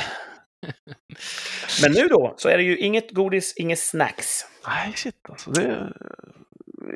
[1.82, 4.44] Men nu då, så är det ju inget godis, inget snacks.
[4.66, 5.50] Nej, shit alltså.
[5.50, 5.92] Det...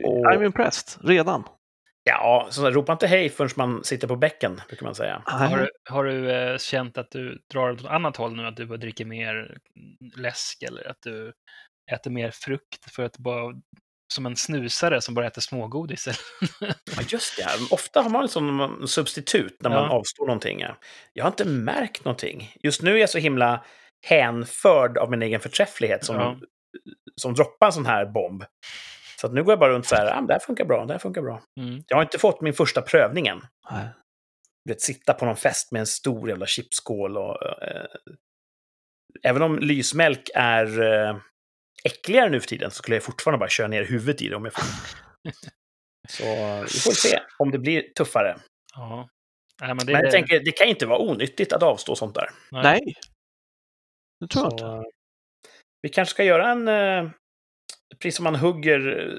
[0.04, 1.44] Och- I'm impressed, redan.
[2.12, 5.22] Ja, så ropa inte hej förrän man sitter på bäcken, brukar man säga.
[5.26, 8.46] Har du, har du eh, känt att du drar åt annat håll nu?
[8.46, 9.58] Att du börjar dricka mer
[10.16, 11.32] läsk eller att du
[11.92, 13.54] äter mer frukt för att bara
[14.14, 16.06] som en snusare som bara äter smågodis?
[16.06, 16.18] eller?
[16.96, 17.46] Ja, just det.
[17.70, 19.90] Ofta har man liksom en substitut när man Ja.
[19.90, 20.60] avstår någonting.
[20.60, 20.76] ja.
[21.12, 22.54] Jag har inte märkt någonting.
[22.62, 23.64] Just nu är jag så himla
[24.06, 26.36] hänförd av min egen förträfflighet som, Ja.
[27.16, 28.44] som droppar en sån här bomb.
[29.20, 30.92] Så att nu går jag bara runt så här, ah, det här funkar bra, det
[30.92, 31.42] här funkar bra.
[31.60, 31.82] Mm.
[31.88, 33.40] Jag har inte fått min första prövning än.
[33.70, 33.88] Nej.
[34.64, 37.42] Du vet, sitta på någon fest med en stor jävla chipsskål och...
[37.62, 37.86] Eh,
[39.22, 41.16] även om lysmjölk är eh,
[41.84, 44.44] äckligare nu för tiden så skulle jag fortfarande bara köra ner huvudet i det om
[44.44, 44.64] jag får.
[46.08, 46.24] Så
[46.62, 48.36] vi får se om det blir tuffare.
[48.74, 49.08] Ja.
[49.60, 52.30] Nej, men det, Men jag tänker, det kan inte vara onyttigt att avstå sånt där.
[52.50, 52.80] Nej.
[54.20, 54.90] Det tror jag inte.
[55.82, 56.68] vi kanske ska göra en...
[56.68, 57.10] Eh,
[57.98, 59.10] precis som man hugger...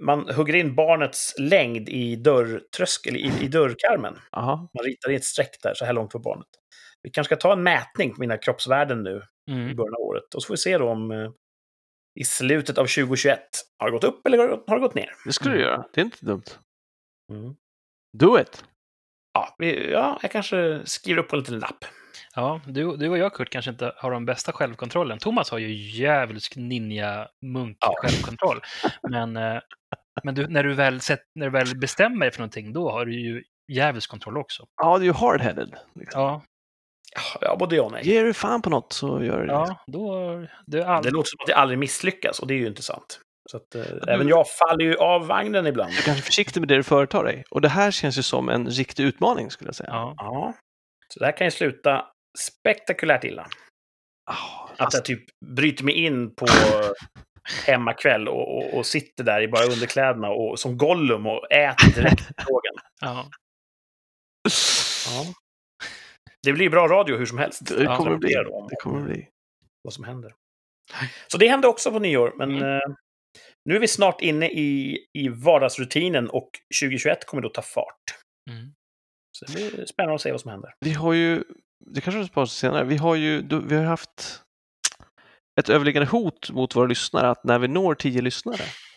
[0.00, 4.14] Man hugger in barnets längd i dörrtröskel, i, i dörrkarmen.
[4.32, 4.56] Aha.
[4.74, 6.46] Man ritar i ett streck där, så här långt för barnet.
[7.02, 9.76] Vi kanske ska ta en mätning på mina kroppsvärden nu i Mm.
[9.76, 10.34] början av året.
[10.34, 11.30] Och så får vi se då om eh,
[12.20, 13.40] i slutet av 2021
[13.78, 15.10] har det gått upp eller har det- har det gått ner.
[15.24, 15.70] Det skulle du Mm.
[15.70, 15.86] göra.
[15.94, 16.42] Det är inte dumt.
[17.32, 17.54] Mm.
[18.18, 18.64] Do it!
[19.34, 21.84] Ja, vi, ja, jag kanske skriver upp på en liten lapp.
[22.34, 25.18] Ja, du, du och jag Kurt kanske inte har den bästa självkontrollen.
[25.18, 28.60] Thomas har ju djävulsk ninja-munk-självkontroll.
[29.10, 29.60] Men, eh,
[30.24, 33.06] men du, när, du väl sett, när du väl bestämmer dig för någonting, då har
[33.06, 34.66] du ju djävulsk kontroll också.
[34.76, 35.74] Ja, det är ju hard-headed.
[35.94, 36.22] Liksom.
[36.22, 36.42] Ja,
[37.40, 38.08] Ja, både ja och nej.
[38.08, 39.52] Ger du fan på något så gör du det.
[39.52, 40.24] ja då...
[40.66, 41.02] Du är all...
[41.02, 43.20] Det låter som att jag aldrig misslyckas och det är ju inte sant.
[43.50, 45.90] Så att, eh, även jag faller ju av vagnen ibland.
[45.90, 47.44] Du är kanske är försiktig med det du företar dig.
[47.50, 49.90] Och det här känns ju som en riktig utmaning skulle jag säga.
[49.92, 50.14] Ja.
[50.16, 50.54] Ja.
[51.14, 52.06] Så det här kan ju sluta
[52.38, 53.48] spektakulärt illa.
[54.30, 56.46] Ah, Att jag typ bryter mig in på
[57.66, 62.20] hemmakväll och, och, och sitter där i bara underkläderna och som Gollum och äter direkt
[62.46, 62.74] frågan.
[63.00, 63.30] Ja.
[65.06, 65.24] Ja.
[66.42, 67.66] Det blir bra radio hur som helst.
[67.66, 68.34] det kommer det bli.
[68.70, 69.28] Det kommer bli.
[69.82, 70.34] vad som händer.
[71.26, 72.62] Så det hände också på nyår, men Mm.
[72.74, 72.80] eh,
[73.64, 76.50] nu är vi snart inne i, i vardagsrutinen och
[76.82, 78.02] 2021 kommer då ta fart.
[78.50, 78.72] Mm.
[79.46, 80.74] Så det blir spännande att se vad som händer.
[80.80, 81.44] Vi har ju,
[81.86, 84.42] det kanske vi sparar till senare, vi har ju vi har haft
[85.60, 88.62] ett överliggande hot mot våra lyssnare att när vi når tio lyssnare,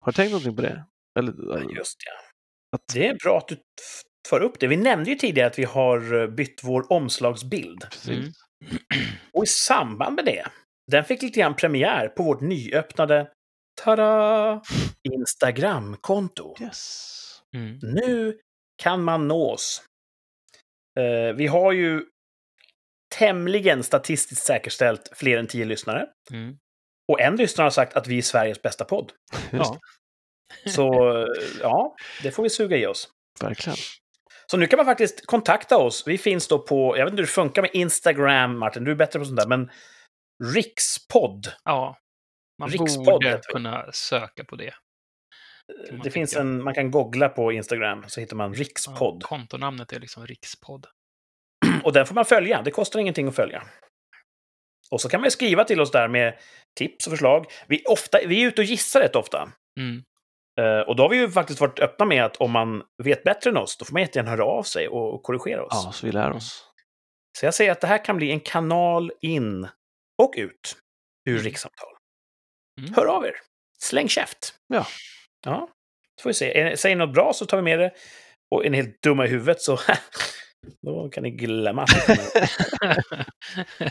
[0.00, 0.84] har du tänkt någonting på det?
[1.18, 1.32] Eller,
[1.76, 2.12] just ja.
[2.76, 3.56] Att- Det är bra att du
[4.28, 4.66] för upp det.
[4.66, 7.80] Vi nämnde ju tidigare att vi har eh, bytt vår omslagsbild.
[7.90, 8.08] Precis.
[8.08, 8.32] Mm.
[9.32, 10.46] Och i samband med det,
[10.92, 13.30] den fick lite grann premiär på vårt nyöppnade
[13.82, 14.62] tada,
[15.02, 16.54] Instagram-konto.
[16.60, 17.42] Yes.
[17.56, 17.78] Mm.
[17.82, 18.38] Nu
[18.76, 19.82] kan man nås.
[20.98, 22.02] Eh, vi har ju
[23.14, 26.06] tämligen statistiskt säkerställt fler än tio lyssnare.
[26.32, 26.56] Mm.
[27.12, 29.12] Och en lyssnare har sagt att vi är Sveriges bästa podd.
[29.52, 29.78] Ja.
[30.66, 31.26] Så eh,
[31.60, 33.08] ja, det får vi suga i oss.
[33.40, 33.76] verkligen.
[34.46, 36.06] Så nu kan man faktiskt kontakta oss.
[36.06, 38.94] Vi finns då på, jag vet inte hur det funkar med Instagram, Martin, du är
[38.94, 39.70] bättre på sånt där, men
[40.54, 41.46] Rikspodd.
[41.64, 41.98] Ja,
[42.58, 44.74] man Rikspodd borde kunna söka på det.
[45.88, 49.22] Kan man Det finns en, man kan googla på Instagram så hittar man Ja, Rikspodd.
[49.22, 50.86] kontonamnet är liksom Rikspodd.
[51.84, 53.62] Och den får man följa, det kostar ingenting att följa.
[54.90, 56.38] Och så kan man ju skriva till oss där med
[56.78, 57.46] tips och förslag.
[57.66, 59.52] Vi, ofta, vi är ute och gissar rätt ofta.
[59.80, 60.02] Mm.
[60.60, 63.50] Eh, och då har vi ju faktiskt varit öppna med att om man vet bättre
[63.50, 65.82] än oss, då får man jättegärna höra av sig och, och korrigera oss.
[65.84, 66.64] Ja, så vi lär oss.
[67.38, 69.68] Så jag säger att det här kan bli en kanal in
[70.22, 70.76] och ut
[71.28, 71.44] ur Mm.
[71.44, 71.88] rikssamtal.
[72.80, 72.94] Mm.
[72.94, 73.36] Hör av er!
[73.78, 74.54] Släng käft!
[74.66, 74.86] Ja.
[75.46, 75.68] Ja,
[76.20, 76.60] så får vi se.
[76.60, 77.90] Är- Säger något bra så tar vi med det.
[78.54, 79.78] Och är ni helt dumma i huvudet så
[80.86, 81.86] då kan ni glömma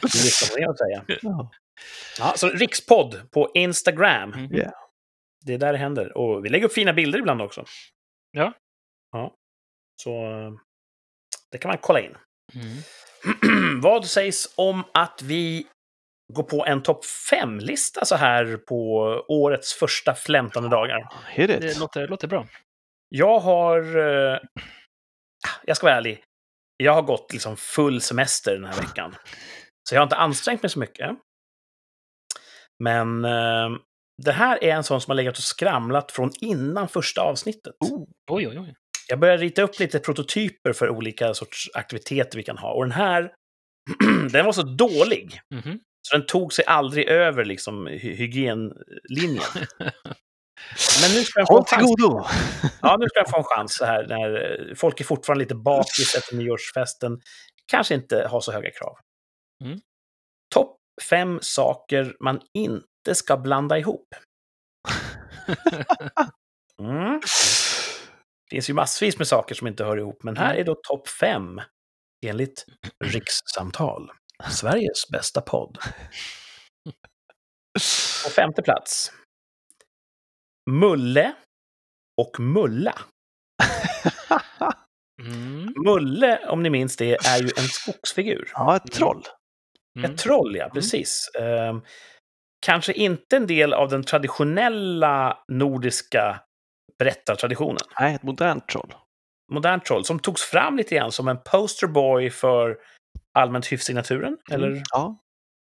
[0.04, 1.20] lyssnar på det jag.
[2.20, 2.34] Ja.
[2.38, 4.30] Så rikspodd på Instagram.
[4.30, 4.56] Mhm.
[4.56, 4.72] Yeah.
[5.46, 6.18] Det är där det händer.
[6.18, 7.65] Och vi lägger upp fina bilder ibland också.
[8.32, 8.54] Ja.
[9.12, 9.34] Ja.
[10.04, 10.52] Så eh,
[11.52, 12.18] det kan man kolla in.
[12.54, 13.82] Mm.
[13.82, 15.68] Vad sägs om att vi
[16.34, 18.76] går på en topp 5-lista så här på
[19.28, 21.08] årets första flämtande dagar?
[21.30, 21.62] Hit it.
[21.62, 22.48] Det låter, låter bra.
[23.10, 23.98] Jag har...
[23.98, 24.40] eh,
[25.64, 26.24] Jag ska vara ärlig.
[26.78, 29.16] Jag har gått liksom full semester den här veckan.
[29.90, 31.10] Så jag har inte ansträngt mig så mycket.
[32.84, 33.70] Men eh,
[34.24, 37.74] det här är en sån som har legat och skramlat från innan första avsnittet.
[37.80, 38.76] Oh, Oj, oj, oj.
[39.08, 42.74] Jag börjar rita upp lite prototyper för olika sorts aktiviteter vi kan ha.
[42.74, 43.34] Och den här,
[44.32, 45.40] den var så dålig.
[45.54, 45.80] Mhm.
[46.08, 49.44] Så den tog sig aldrig över liksom, hy- hygienlinjen.
[51.02, 51.96] Men nu ska den få Håll en till chans.
[51.96, 52.26] godo!
[52.82, 55.56] Ja, nu ska den få en chans så här när eh, folk är fortfarande lite
[55.56, 57.22] bakis efter nyårsfesten.
[57.65, 58.96] Kanske inte har så höga krav.
[59.63, 59.80] Mm.
[60.54, 60.78] Topp
[61.10, 64.08] fem saker man inte ska blanda ihop.
[66.82, 67.20] Mm.
[68.50, 71.08] Det finns ju massvis med saker som inte hör ihop, men här är då topp
[71.08, 71.62] fem
[72.26, 72.65] enligt
[73.04, 74.10] Rikssamtal.
[74.43, 75.78] Sveriges bästa podd.
[78.24, 79.12] På femte plats.
[80.71, 81.36] Mulle
[82.21, 82.95] och Mulla.
[85.21, 85.74] Mm.
[85.86, 88.50] Mulle, om ni minns det, är ju en skogsfigur.
[88.54, 89.24] ja, ett troll.
[90.00, 90.12] Mm.
[90.12, 91.32] Ett troll, ja, precis.
[91.39, 91.82] Ehm,
[92.65, 96.41] kanske inte en del av den traditionella nordiska
[97.00, 97.82] berättartraditionen.
[98.00, 98.93] Nej, ett modernt troll.
[99.52, 102.78] Modernt troll, som togs fram lite grann som en posterboy för
[103.34, 104.38] allmänt hyfs i naturen.
[104.51, 104.67] Eller?
[104.67, 104.84] Mm.
[104.91, 105.21] Ja.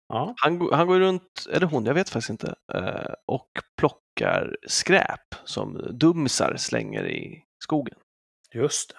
[0.09, 3.49] Ja, Han, går- han går runt, eller hon, jag vet faktiskt inte, eh, och
[3.81, 7.99] plockar skräp som dummisar slänger i skogen.
[8.55, 8.93] just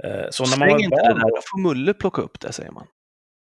[0.00, 0.08] det.
[0.08, 2.52] Eh, Så när man Släng var inte det där, då får Mulle plocka upp det,
[2.52, 2.86] säger man.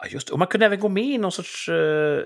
[0.02, 0.32] Ja, just det.
[0.32, 2.20] Och man kunde även gå med i någon sorts eh,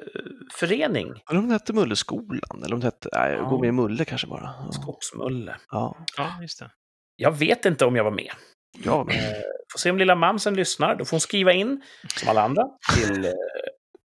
[0.54, 1.22] förening.
[1.30, 3.42] Eller om det hette Mulleskolan, eller om det hette, nej, Ja.
[3.48, 4.42] gå med i Mulle kanske bara.
[4.58, 4.72] Ja.
[4.72, 5.56] Skogsmulle.
[5.70, 6.70] Ja, Ja, just det.
[7.16, 8.32] Jag vet inte om jag var med.
[8.84, 9.32] Ja men, Eh,
[9.72, 10.96] Får se om lilla mamsen lyssnar.
[10.96, 11.82] Då får hon skriva in,
[12.16, 12.62] som alla andra,
[12.94, 13.30] till eh,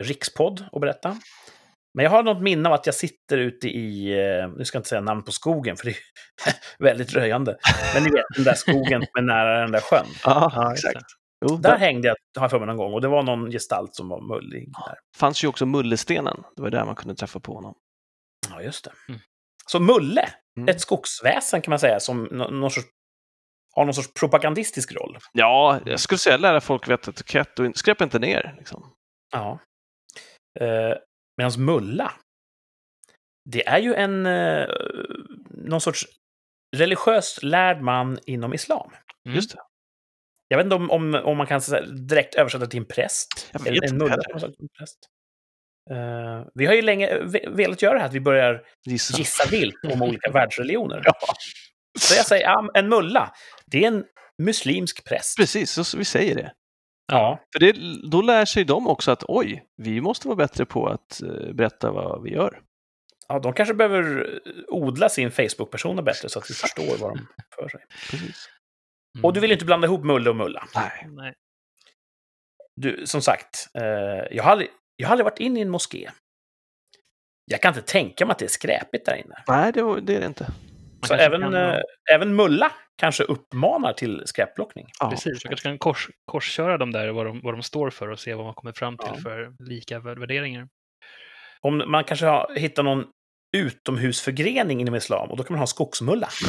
[0.03, 1.17] Rikspodd och berätta.
[1.93, 4.79] Men jag har något minne av att jag sitter ute i, eh, nu ska jag
[4.79, 5.97] inte säga namn på skogen, för det är
[6.83, 7.57] väldigt röjande.
[7.93, 10.05] Men ni vet, den där skogen som är nära den där sjön.
[10.71, 10.93] just exakt.
[10.95, 11.45] det.
[11.49, 13.51] Jo, Där där hängde jag, har jag för mig någon gång, och det var någon
[13.51, 14.95] gestalt som var mullig där.
[15.17, 16.43] fanns ju också Mullestenen.
[16.55, 17.75] Det var där man kunde träffa på honom.
[18.49, 18.91] Ja, just det.
[19.09, 19.21] Mm.
[19.67, 20.69] Så Mulle, Mm.
[20.69, 22.87] ett skogsväsen kan man säga, som nå- någon sorts,
[23.75, 25.17] har någon sorts propagandistisk roll.
[25.33, 28.55] Ja, jag skulle säga lära folk vett etikett och in- skräp inte ner.
[28.57, 28.93] Liksom.
[29.31, 29.59] Ja.
[30.59, 30.97] Eh,
[31.37, 32.11] Medan Mulla,
[33.49, 34.67] det är ju en eh,
[35.49, 36.05] någon sorts
[36.75, 38.91] religiöst lärd man inom islam.
[39.25, 39.35] Mm.
[39.35, 39.59] Just det.
[40.47, 41.61] Jag vet inte om, om, om man kan
[42.09, 43.49] direkt översätta till en präst.
[43.51, 44.97] Jag vet En- en mulla en präst.
[45.91, 49.17] Eh, vi har ju länge ve- velat göra det här, att vi börjar Gissa.
[49.17, 51.01] gissa vilt om olika världsreligioner.
[51.05, 51.13] Ja.
[51.99, 53.33] Så jag säger, ja, en mulla,
[53.65, 54.05] det är en
[54.43, 55.37] muslimsk präst.
[55.37, 56.53] Precis, så, vi säger det.
[57.11, 57.75] Ja, För det,
[58.11, 61.91] då lär sig de också att oj, vi måste vara bättre på att eh, berätta
[61.91, 62.61] vad vi gör.
[63.27, 64.29] ja, de kanske behöver
[64.67, 67.81] odla sin Facebook-persona bättre så att vi förstår vad de för sig.
[68.11, 68.49] Precis.
[69.17, 69.25] Mm.
[69.25, 70.67] Och du vill inte blanda ihop Mulle och Mulla.
[70.75, 71.07] Nej.
[71.09, 71.33] Nej.
[72.75, 73.83] Du, som sagt, eh,
[74.35, 76.09] jag, har aldrig, jag har aldrig varit inne i en moské.
[77.51, 79.43] Jag kan inte tänka mig att det är skräpigt där inne.
[79.47, 80.47] Nej, det, var- det är det inte.
[81.07, 81.79] Så även, kan, eh,
[82.13, 84.87] även Mulla kanske uppmanar till skräpplockning.
[84.99, 85.09] Ja.
[85.09, 88.19] Precis, man kanske kan kors, korsköra dem där, vad de, vad de står för och
[88.19, 89.21] se vad man kommer fram till Ja.
[89.21, 90.67] för lika vär- värderingar.
[91.61, 93.05] Om man kanske har, hittar någon
[93.57, 96.29] utomhusförgrening inom islam och då kan man ha skogsmulla.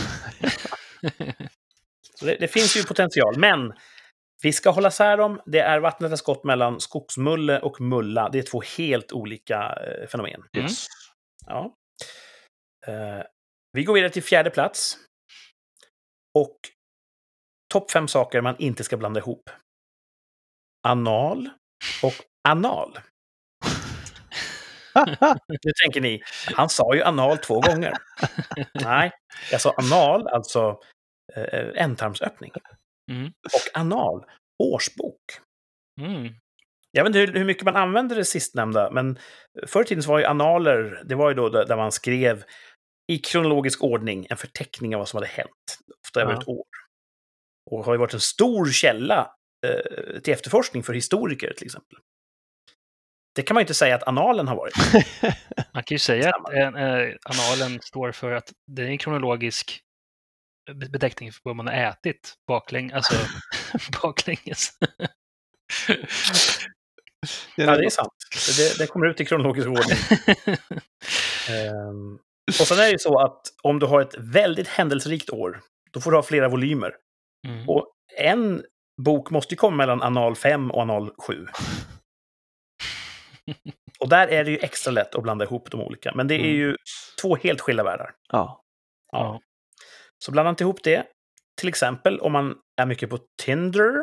[2.19, 3.73] Så det, det finns ju potential, men
[4.43, 5.41] vi ska hålla isär dem.
[5.47, 8.29] Det är vattnet skott mellan skogsmulle och mulla.
[8.29, 10.43] Det är två helt olika eh, fenomen.
[10.57, 10.67] Mm.
[11.47, 11.75] Ja.
[12.87, 13.23] Eh,
[13.75, 14.99] vi går vidare till fjärde plats.
[16.39, 16.59] Och
[17.72, 19.51] topp fem saker man inte ska blanda ihop.
[20.87, 21.51] Anal
[22.03, 22.14] och
[22.49, 22.99] anal.
[25.49, 26.22] Nu tänker ni,
[26.55, 27.93] han sa ju anal två gånger.
[28.75, 29.12] Nej,
[29.51, 30.81] jag sa anal, alltså
[31.37, 32.53] eh, ändtarmsöppning.
[33.11, 33.27] Mm.
[33.27, 34.25] Och anal,
[34.62, 35.20] årsbok.
[36.01, 36.35] Mm.
[36.91, 39.18] Jag vet inte hur, mycket man använder det sistnämnda, men
[39.66, 42.45] förr i tiden var ju analer, det var ju då där man skrev
[43.13, 46.41] i kronologisk ordning en förteckning av vad som hade hänt, ofta över Ja.
[46.41, 46.65] ett år.
[47.71, 49.31] Och har ju varit en stor källa
[49.67, 51.99] eh, till efterforskning för historiker till exempel.
[53.35, 54.75] Det kan man ju inte säga att analen har varit.
[55.75, 59.81] Man kan ju säga att eh, eh, analen står för att det är en kronologisk
[60.75, 63.15] be- beteckning för vad man har ätit bakläng, alltså
[64.03, 64.71] baklänges.
[67.57, 68.13] Ja, det är sant.
[68.59, 69.99] Det, det kommer ut i kronologisk ordning.
[71.51, 72.19] Ehm,
[72.49, 76.01] och sen är det ju så att om du har ett väldigt händelserikt år, då
[76.01, 76.97] får du ha flera volymer.
[77.47, 77.69] Mm.
[77.69, 77.87] Och
[78.19, 78.65] en
[79.03, 81.47] bok måste ju komma mellan anal 5 och anal 7.
[84.01, 86.13] Och där är det ju extra lätt att blanda ihop de olika.
[86.15, 86.51] Men det är Mm.
[86.51, 86.77] ju
[87.23, 88.15] två helt skilda världar.
[88.33, 88.63] Ja.
[89.13, 89.41] Ja.
[90.25, 91.07] Så blanda inte ihop det.
[91.61, 93.95] Till exempel om man är mycket på Tinder.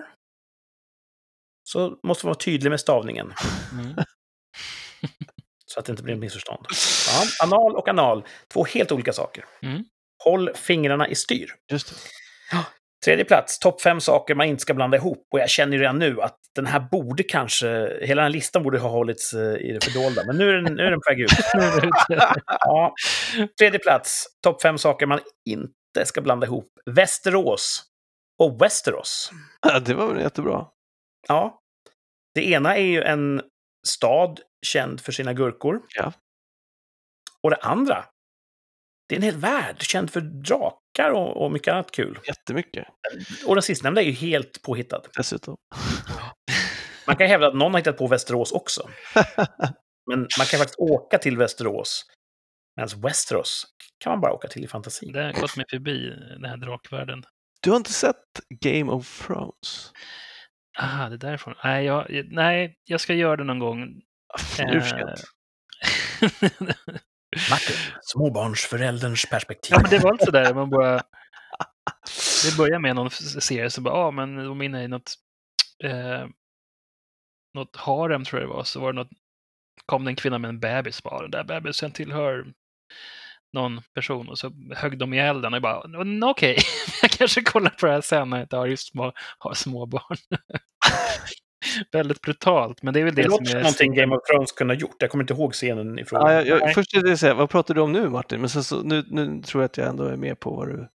[1.64, 3.34] Så måste man vara tydlig med stavningen.
[3.74, 3.96] Mm.
[5.74, 6.66] Så att det inte blir ett missförstånd.
[7.08, 9.46] Ja, anal och anal, två helt olika saker.
[9.62, 9.84] Mm.
[10.24, 11.56] Håll fingrarna i styr.
[11.72, 11.96] Just det.
[13.06, 15.28] Tredje plats, topp fem saker man inte ska blanda ihop.
[15.32, 17.68] Och jag känner ju redan nu att den här borde kanske,
[18.02, 20.24] hela den här listan borde ha hållits eh, i det fördolda.
[20.26, 21.32] Men nu är den, nu är den på väg ut.
[22.48, 22.94] Ja.
[23.60, 25.20] Tredje plats, topp fem saker man
[25.50, 26.68] inte ska blanda ihop.
[26.86, 27.84] Västerås
[28.40, 29.32] och Westeros.
[29.62, 30.66] Ja, det var väl jättebra.
[31.28, 31.60] Ja.
[32.34, 33.42] Det ena är ju en
[33.88, 35.82] stad känd för sina gurkor.
[35.96, 36.14] Ja.
[37.44, 38.06] Och det andra,
[39.10, 42.20] det är en hel värld känd för drakar och, och mycket annat kul.
[42.28, 42.88] Jättemycket
[43.48, 45.02] Och den sistnämnda är ju helt påhittad.
[45.18, 45.56] dessutom.
[47.08, 48.90] Man kan hävda att någon har hittat på Västerås också.
[50.10, 52.06] Men man kan faktiskt åka till Västerås.
[52.76, 53.66] Medan Westeros
[54.04, 55.12] kan man bara åka till i fantasin.
[55.12, 57.24] Det har gått mig förbi, den här drakvärlden.
[57.62, 58.16] Du har inte sett
[58.50, 59.92] Game of Thrones?
[60.78, 61.54] Ah, det är därifrån.
[61.64, 64.02] Nej, jag, nej, jag ska göra det någon gång.
[64.40, 65.16] För Eh.
[67.50, 69.72] Martin, småbarnsförälderns perspektiv.
[69.72, 71.02] ja, men det var inte sådär, man bara...
[72.46, 75.14] Det börjar med någon serie så bara, ja, ah, men de är inne i något...
[75.84, 76.26] Eh,
[77.54, 79.10] något harem tror jag det var, så var det något...
[79.86, 82.54] kom det en kvinna med en bebis bara, den där bebisen tillhör
[83.54, 86.58] någon person och så högg de ihjäl den och jag bara, "Mm, okej,
[87.02, 89.86] jag kanske kollar på det här sen när jag inte har just små, har små
[89.86, 90.18] barn.
[91.92, 93.62] Väldigt brutalt, men det är väl Det det, som som är...
[93.62, 94.96] någonting Game of Thrones kunde ha gjort.
[95.00, 96.34] Jag kommer inte ihåg scenen i fråga.
[96.34, 98.40] Ja, jag, jag, först är det säga, vad pratar du om nu Martin?
[98.40, 100.90] Men sen så, nu, nu tror jag att jag ändå är med på vad du...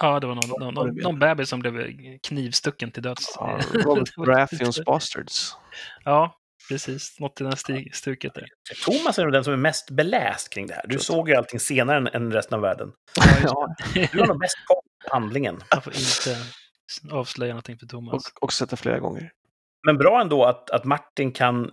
[0.00, 1.92] Ja, det var någon, någon, någon, någon bebis som blev
[2.22, 3.32] knivstucken till döds.
[3.36, 5.56] Ja, Robert Baratheons Bastards.
[6.04, 6.34] Ja,
[6.68, 7.20] precis.
[7.20, 8.46] Något i den sti- stuket där.
[8.84, 10.84] Thomas är nog den som är mest beläst kring det här.
[10.88, 12.92] Du såg ju allting senare än, resten av världen.
[13.42, 13.74] Ja,
[14.12, 15.60] Du har nog bäst koll på handlingen.
[15.70, 16.42] Jag får inte
[17.10, 18.14] avslöja någonting för Thomas.
[18.14, 19.30] och, och det flera gånger.
[19.86, 21.70] Men bra ändå att, att Martin kan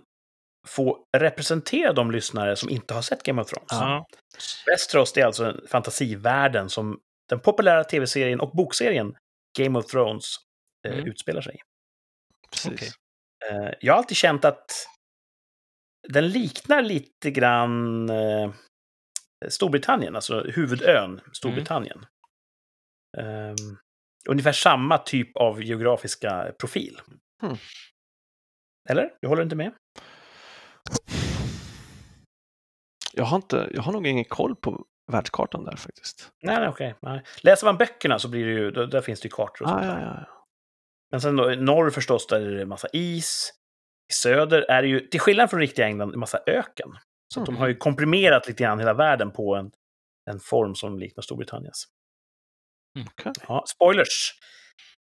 [0.66, 3.68] få representera de lyssnare som inte har sett Game of Thrones.
[3.70, 4.06] Ja,
[4.66, 9.16] Westeros det är alltså en fantasivärlden som den populära tv-serien och bokserien
[9.58, 10.24] Game of Thrones
[10.88, 11.06] eh, Mm.
[11.06, 11.58] utspelar sig i.
[12.68, 12.88] Okej.
[13.50, 14.86] Eh, jag har alltid känt att
[16.08, 18.52] den liknar lite grann eh,
[19.48, 22.06] Storbritannien, alltså huvudön Storbritannien.
[23.18, 23.56] Ehm,
[24.28, 27.00] ungefär samma typ av geografiska profil.
[27.42, 27.56] Hmm.
[28.88, 29.10] Eller?
[29.20, 29.72] Du håller inte med?
[33.12, 36.30] Jag har, inte, jag har nog ingen koll på världskartan där faktiskt.
[36.42, 36.94] Nej, nej okej.
[37.02, 37.22] Nej.
[37.42, 39.82] Läser man böckerna så blir det ju, där finns det ju kartor och Ah, sånt
[39.84, 40.00] där.
[40.00, 40.14] ja.
[40.28, 40.46] ja.
[41.10, 43.50] Men sen då, norr förstås, där är det massa is.
[44.10, 46.88] I söder är det ju, till skillnad från riktiga England, en massa öken.
[47.34, 49.70] Så att de har ju komprimerat lite grann hela världen på en,
[50.30, 51.84] en form som liknar Storbritanniens.
[53.10, 53.32] Okej.
[53.48, 54.32] Ja, spoilers!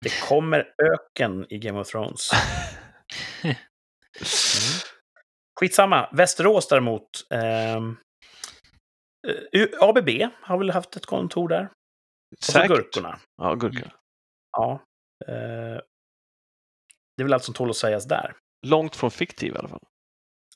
[0.05, 2.31] Det kommer öken i Game of Thrones.
[3.45, 3.57] Mm.
[5.61, 6.09] Skitsamma.
[6.13, 7.11] Västerås däremot.
[7.31, 7.97] ehm,
[9.53, 10.09] eh, ABB
[10.43, 11.63] har väl haft ett kontor där.
[11.65, 12.69] Och så Säkert.
[12.77, 13.19] Gurkorna.
[13.37, 13.93] Ja, gurka.
[14.53, 14.73] Ja.
[15.29, 15.81] eh,
[17.17, 18.37] det är väl allt som tål att sägas där.
[18.67, 19.83] Långt från fiktiv i alla fall.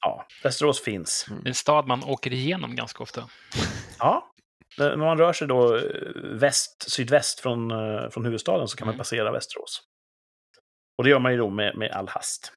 [0.00, 1.26] Ja, Västerås finns.
[1.28, 3.30] Det är en stad man åker igenom ganska ofta.
[3.98, 4.30] Ja.
[4.78, 5.82] När man rör sig då eh,
[6.22, 8.98] väst, sydväst från, eh, från huvudstaden så kan man Mm.
[8.98, 9.82] passera Västerås.
[10.98, 12.52] Och det gör man ju då med, med all hast.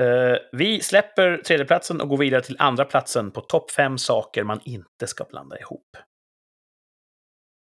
[0.00, 4.60] Eh, vi släpper tredjeplatsen och går vidare till andra platsen på topp fem saker man
[4.64, 5.96] inte ska blanda ihop.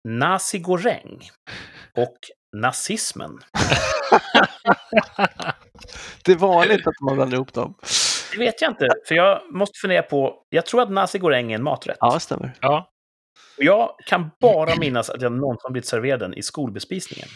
[0.09, 1.31] Nasi goreng
[1.97, 2.17] och
[2.57, 3.39] nazismen.
[6.25, 7.75] Det är vanligt att man blandar ihop dem.
[8.33, 10.43] Det vet jag inte, för jag måste fundera på...
[10.49, 11.97] Jag tror att nasi goreng är en maträtt.
[12.01, 12.53] Ja, det stämmer.
[12.61, 12.91] Ja,
[13.57, 17.29] jag kan bara minnas att jag någonsin blivit serverad den i skolbespisningen.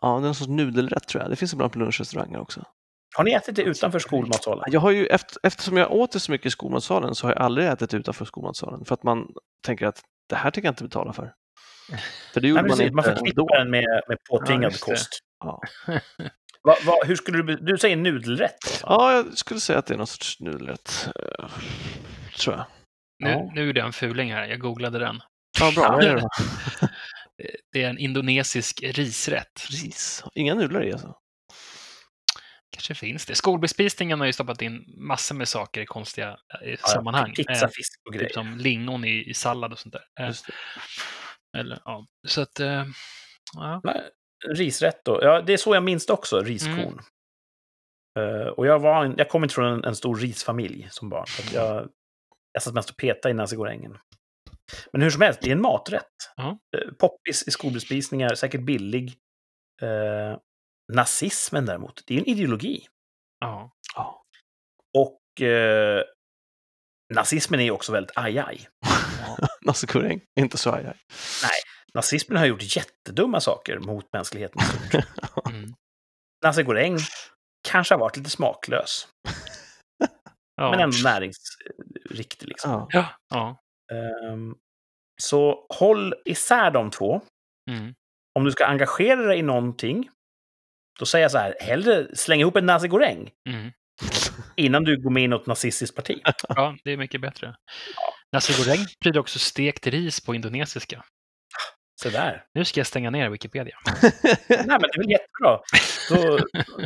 [0.00, 1.30] Ja, det är en sorts nudelrätt tror jag.
[1.30, 2.64] Det finns ibland på lunchrestauranger också.
[3.16, 4.64] Har ni ätit det utanför skolmatsalen?
[4.68, 7.42] Jag har ju, efter, eftersom jag åt det så mycket i skolmatsalen så har jag
[7.42, 8.84] aldrig ätit utanför skolmatsalen.
[8.84, 9.26] För att man
[9.66, 11.32] tänker att det här tänker jag inte betala för.
[12.34, 13.10] För det gjorde Nej, man inte man då.
[13.10, 14.92] förknippar den med, med påtvingad Ja, det.
[14.92, 15.18] kost.
[15.44, 15.60] Ja.
[16.62, 17.56] Va, va, hur skulle du...
[17.56, 18.52] Du säger nudelrätt?
[18.66, 18.86] Alltså.
[18.86, 21.08] ja, jag skulle säga att det är någon sorts nudelrätt.
[21.16, 21.46] eh,
[22.40, 22.64] Tror jag.
[23.24, 23.50] nu, Ja.
[23.54, 24.46] nu är det en fuling här.
[24.46, 25.20] Jag googlade den.
[25.60, 26.00] Ja, bra.
[26.02, 26.22] Är
[27.72, 29.66] det är en indonesisk risrätt.
[29.70, 30.24] Ris.
[30.34, 31.14] Inga nudlar i alltså?
[32.70, 33.34] Kanske finns det.
[33.34, 37.34] Skolbespisningen har ju stoppat in massor med saker i konstiga eh, sammanhang.
[37.34, 38.32] Pizza, Eh, fisk och typ grejer.
[38.34, 40.24] som lingon i, i sallad och sånt där.
[40.26, 40.34] Eh,
[41.58, 42.06] eller, ja.
[42.28, 42.60] Så att,
[43.54, 43.82] ja.
[44.48, 45.18] Risrätt då.
[45.22, 47.00] Ja, det är så jag minns det också, riskorn.
[48.18, 48.40] Mm.
[48.40, 51.26] Eh, och jag, var en, jag kom inte från en, en stor risfamilj som barn.
[51.26, 51.88] Så att jag,
[52.52, 53.98] jag satt mest och petade i nasi gorängen.
[54.92, 56.04] Men hur som helst, det är en maträtt.
[56.36, 56.58] Ja.
[56.76, 59.14] Eh, poppis i skolbespisningar, säkert billig.
[59.82, 60.38] Eh,
[60.92, 62.86] nazismen däremot, det är en ideologi.
[63.40, 63.70] ja.
[63.94, 64.22] Ja.
[64.98, 66.02] Och eh,
[67.14, 68.68] nazismen är ju också väldigt ajaj.
[69.64, 70.96] Nasi goreng, inte så ajaj.
[71.94, 74.62] Nazismen har gjort jättedumma saker mot mänskligheten.
[75.50, 76.66] Mm.
[76.66, 76.98] Goreng
[77.68, 79.08] kanske har varit lite smaklös,
[80.56, 80.70] ja.
[80.70, 82.48] men ändå näringsriktig.
[82.48, 82.86] Liksom.
[82.90, 83.06] Ja.
[83.28, 83.60] Ja.
[83.88, 83.96] Ja.
[84.32, 84.54] Ehm,
[85.22, 87.20] så håll isär de två.
[87.70, 87.94] Mm.
[88.38, 90.10] Om du ska engagera dig i någonting,
[90.98, 93.70] då säger jag så här, hellre släng ihop en nasi goreng Mm.
[94.56, 96.20] innan du går med i något nazistiskt parti.
[96.48, 97.54] ja, det är mycket bättre.
[98.32, 101.04] Nasi goreng betyder också stekt ris på indonesiska.
[102.02, 102.44] Så där.
[102.54, 103.76] Nu ska jag stänga ner Wikipedia.
[104.48, 105.60] Nej, men det är väl jättebra.
[106.10, 106.38] Då,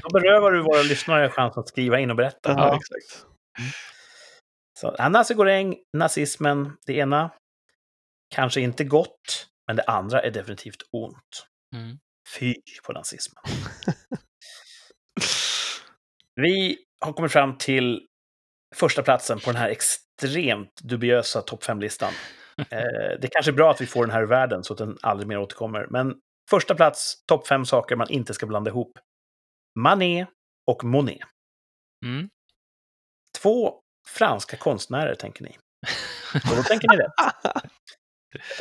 [0.03, 2.53] då berövar du våra lyssnare chansen att skriva in och berätta.
[2.53, 3.27] Ja, exakt.
[4.83, 7.31] Så, goreng, nazismen, det ena
[8.35, 11.47] kanske inte gott, men det andra är definitivt ont.
[11.75, 11.99] Mm.
[12.39, 12.55] Fy
[12.87, 13.45] på nazismen.
[16.35, 18.07] Vi har kommit fram till
[18.75, 22.13] första platsen på den här extremt dubiösa topp 5-listan.
[22.71, 25.29] Eh, det kanske är bra att vi får den här världen så att den aldrig
[25.29, 25.87] mer återkommer.
[25.91, 26.15] Men
[26.51, 28.99] första plats, topp 5 saker man inte ska blanda ihop.
[29.79, 30.29] Manet
[30.67, 31.19] och Monet.
[32.05, 32.29] Mm.
[33.43, 35.59] Två franska konstnärer, tänker ni.
[36.51, 37.13] Och då tänker ni rätt.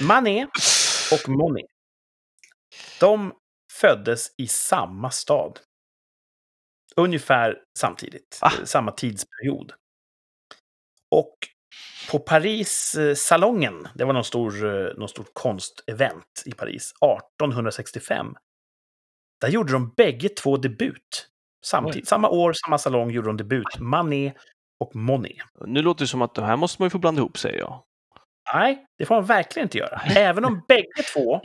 [0.01, 0.49] Manet
[1.11, 1.65] och Monet.
[2.99, 3.33] De
[3.71, 5.59] föddes i samma stad.
[6.95, 8.39] Ungefär samtidigt.
[8.41, 8.51] Va?
[8.59, 9.73] eh, Samma tidsperiod.
[11.09, 11.35] Och
[12.11, 18.35] på Paris eh, salongen, det var någon stor, eh, någon stor konstevent i Paris, 1865.
[19.41, 21.27] Där gjorde de bägge två debut.
[21.65, 23.79] Samtidigt, samma år, samma salong gjorde de debut.
[23.79, 24.33] Manet
[24.81, 25.37] och Monet.
[25.65, 27.83] Nu låter det som att de här måste man ju få blanda ihop, säger jag.
[28.53, 30.01] Nej, det får man verkligen inte göra.
[30.15, 31.41] Även om bägge två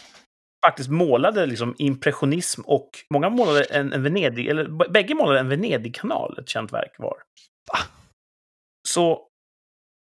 [0.66, 6.38] faktiskt målade liksom impressionism och många målade en, en Venedig, eller bägge målade en Venedig-kanal,
[6.38, 7.16] ett känt verk var.
[8.88, 9.28] Så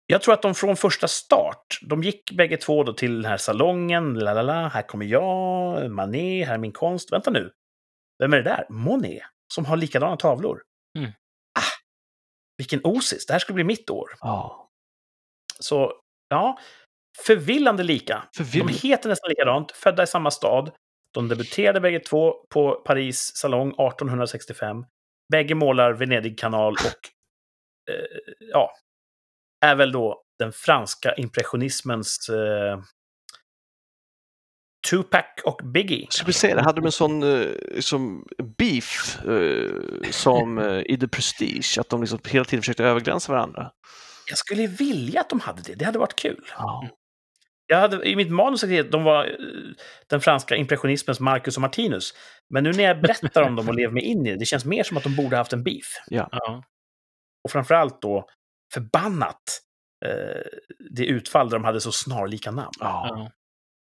[0.07, 3.37] jag tror att de från första start, de gick bägge två då till den här
[3.37, 7.12] salongen, la la la, här kommer jag, Manet, här är min konst.
[7.12, 7.51] Vänta nu,
[8.18, 8.66] vem är det där?
[8.68, 9.22] Monet,
[9.55, 10.62] som har likadana tavlor.
[12.57, 14.11] Vilken osis, det här skulle bli mitt år.
[14.21, 14.71] Ja.
[15.61, 15.93] Så
[16.29, 16.59] ja,
[17.27, 18.29] förvillande lika.
[18.37, 18.73] De Förvirrande.
[18.73, 20.71] heter nästan likadant, födda i samma stad.
[21.15, 24.85] De debuterade bägge två på Paris salong 1865.
[25.33, 26.79] Bägge målar Venedig-kanal och
[27.91, 28.05] eh,
[28.51, 28.73] ja,
[29.65, 32.81] är väl då den franska impressionismens eh,
[34.91, 36.07] Tupac och Biggie.
[36.11, 37.49] Ska vi se, hade de en sån eh,
[37.80, 38.24] som
[38.59, 43.70] beef eh, som eh, i The Prestige, att de liksom hela tiden försökte överglänsa varandra?
[44.28, 45.74] Jag skulle vilja att de hade det.
[45.74, 46.45] Det hade varit kul.
[46.59, 46.89] Ja.
[47.66, 49.37] Jag hade, I mitt manus jag att de var
[50.11, 52.14] den franska impressionismens Marcus och Martinus.
[52.51, 54.64] Men nu när jag berättar om dem och lever mig in i det, det känns
[54.64, 55.87] mer som att de borde haft en beef.
[56.07, 56.28] Ja.
[57.45, 58.26] Och framförallt då
[58.74, 59.61] förbannat
[60.07, 60.43] eh,
[60.91, 62.72] det utfall där de hade så snarlika namn.
[62.80, 63.30] Ja.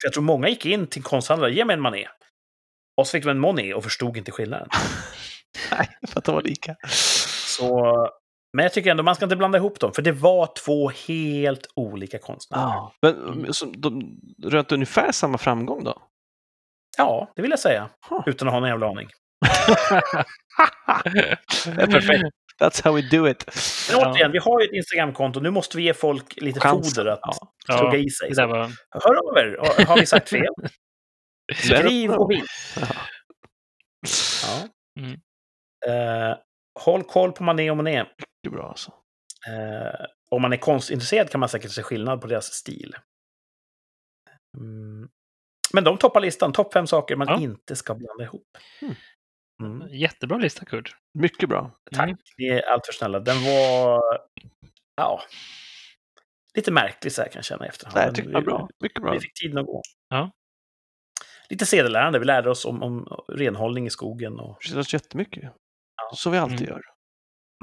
[0.06, 2.08] Jag tror många gick in till konsthandlare, ge mig en Mané.
[2.98, 4.68] Och så fick de en Monet och förstod inte skillnaden.
[5.72, 6.76] Nej, för att de var lika.
[6.88, 8.10] Så,
[8.54, 11.68] men jag tycker ändå man ska inte blanda ihop dem, för det var två helt
[11.76, 12.62] olika konstnärer.
[12.62, 12.94] Ja.
[13.02, 16.02] Men så, de rönte ungefär samma framgång då?
[16.98, 17.90] Ja, det vill jag säga.
[18.10, 18.24] Huh.
[18.26, 19.08] Utan att ha någon jävla aning.
[21.66, 22.36] det är perfekt.
[22.62, 23.46] That's how we do it.
[23.92, 24.12] Men Ja.
[24.12, 25.40] återigen, vi har ju ett Instagramkonto.
[25.40, 26.84] Nu måste vi ge folk lite Chansen.
[26.96, 27.54] foder att Ja.
[27.68, 28.34] Ja, tugga i sig.
[28.36, 28.72] Var...
[28.90, 29.58] Hör av er.
[29.60, 30.54] Har- Har vi sagt fel?
[31.56, 32.46] Skriv och vin.
[32.80, 32.88] Ja.
[34.44, 34.68] Ja.
[35.02, 35.12] Mm.
[35.88, 36.38] Eh,
[36.80, 38.08] håll koll på Mané och Monet.
[38.44, 38.92] Det är bra alltså.
[39.48, 42.96] Eh, om man är konstintresserad kan man säkert se skillnad på deras stil.
[44.58, 45.10] Mm.
[45.74, 46.54] Men de toppar listan.
[46.54, 47.40] Topp fem saker man Ja.
[47.40, 48.48] inte ska blanda ihop.
[48.82, 48.96] Mm.
[49.64, 49.88] Mm.
[49.94, 50.96] Jättebra lista, Kurt.
[51.20, 51.72] Mycket bra.
[51.92, 52.18] Tack, Mm.
[52.38, 53.20] ni är alltför snälla.
[53.20, 54.02] Den var...
[54.96, 55.22] Ja.
[56.58, 57.96] Lite märklig så här kan jag känna i efterhand.
[57.96, 58.70] Nej, jag tycker det var bra.
[58.84, 59.12] Mycket bra.
[59.14, 59.82] Vi fick tiden att gå.
[60.10, 60.32] Ja.
[61.50, 62.20] Lite sedelärande.
[62.20, 64.40] Vi lärde oss om, om renhållning i skogen.
[64.40, 65.54] Och Det känns jättemycket.
[66.14, 66.70] Så vi alltid Mm.
[66.72, 66.82] gör.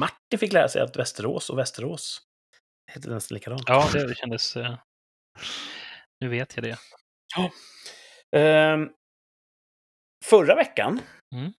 [0.00, 2.20] Martin fick lära sig att Västerås och Västerås
[2.92, 3.62] heter nästan likadant.
[3.66, 4.56] Ja, det kändes...
[4.56, 4.78] eh,
[6.20, 6.78] Nu vet jag det.
[8.36, 8.88] Ehm,
[10.24, 11.00] förra veckan
[11.34, 11.52] Mm.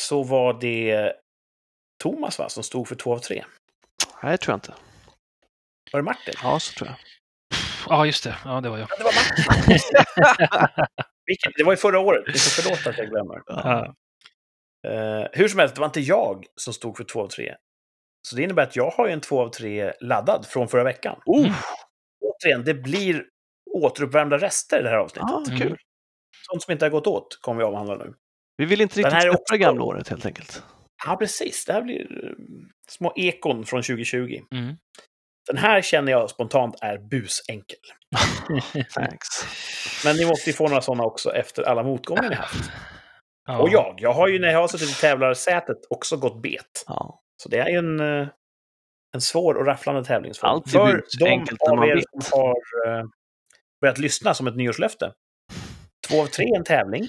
[0.00, 1.12] Så var det
[2.02, 3.44] Thomas va, som stod för två av tre.
[4.22, 4.74] Nej, det tror jag inte.
[5.92, 6.34] Var det Martin?
[6.42, 6.96] Ja, så tror jag.
[7.88, 8.36] Ja, just det.
[8.44, 8.88] Ja, det var jag.
[8.90, 9.78] Ja, det var Martin.
[11.26, 12.24] Vilket, det var ju förra året.
[12.26, 13.42] Ni får förlåta att jag glömmer.
[13.46, 13.94] Ja.
[14.86, 17.54] Eh, hur som helst, det var inte jag som stod för två av tre.
[18.28, 21.20] Så det innebär att jag har ju en två av tre laddad från förra veckan.
[21.26, 21.54] Oh,
[22.20, 23.24] Återigen, det blir
[23.70, 25.48] återuppvärmda rester i det här avsnittet.
[25.48, 25.60] Mm.
[25.60, 25.78] kul.
[26.50, 28.14] Sånt som inte har gått åt kommer vi avhandla nu.
[28.56, 30.62] Vi vill inte Den riktigt här är släppa också- det gamla året helt enkelt.
[31.06, 31.64] Ja, precis.
[31.64, 32.32] Det här blir eh,
[32.88, 34.40] små ekon från 2020.
[34.54, 34.76] Mm.
[35.46, 37.78] Den här känner jag spontant är busenkel.
[38.94, 39.26] Thanks.
[40.04, 42.70] Men ni måste ju få några sådana också efter alla motgångar ni haft.
[43.46, 43.58] Ja.
[43.58, 46.84] Och jag, jag har ju när jag har suttit i tävlarsätet också gått bet.
[46.86, 47.20] Ja.
[47.42, 48.28] Så det är ju en, eh,
[49.14, 50.50] en svår och rafflande tävlingsform.
[50.50, 52.54] Alltid För de av er som har
[52.86, 53.04] eh,
[53.80, 55.12] börjat lyssna som ett nyårslöfte.
[56.08, 57.08] Två av tre är en tävling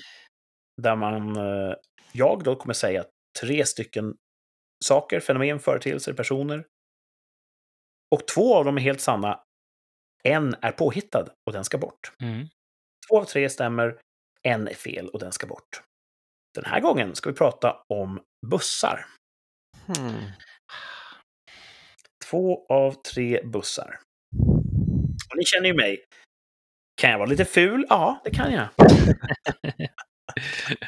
[0.82, 1.76] där man, eh,
[2.12, 3.06] jag då kommer säga
[3.42, 4.16] tre stycken
[4.84, 6.66] saker, fenomen, företeelser, personer.
[8.16, 9.44] Och två av dem är helt sanna.
[10.24, 12.12] En är påhittad och den ska bort.
[12.22, 12.48] Mm.
[13.10, 14.00] Två av tre stämmer,
[14.42, 15.82] en är fel och den ska bort.
[16.56, 19.06] Den här gången ska vi prata om bussar.
[19.88, 20.32] Hmm.
[22.30, 24.00] Två av tre bussar.
[25.32, 26.06] Och ni känner ju mig.
[27.02, 27.86] Kan jag vara lite ful?
[27.90, 28.68] Ja, det kan jag.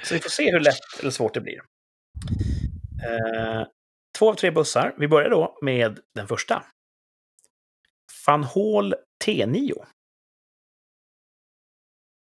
[0.04, 1.62] Så vi får se hur lätt eller svårt det blir.
[3.04, 3.68] Eh,
[4.18, 4.96] två av tre bussar.
[4.98, 6.64] Vi börjar då med den första.
[8.28, 9.86] Van Hall T9.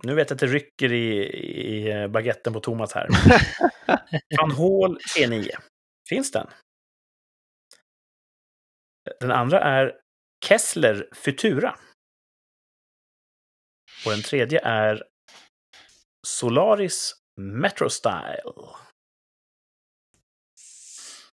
[0.03, 3.07] Nu vet jag att det rycker i, i baguetten på Thomas här.
[4.39, 5.49] Van Hall T9.
[6.10, 6.47] Finns den?
[9.20, 9.95] Den andra är
[10.45, 11.76] Kessler Futura.
[14.05, 15.03] Och den tredje är
[16.28, 18.43] Solaris Metro Style.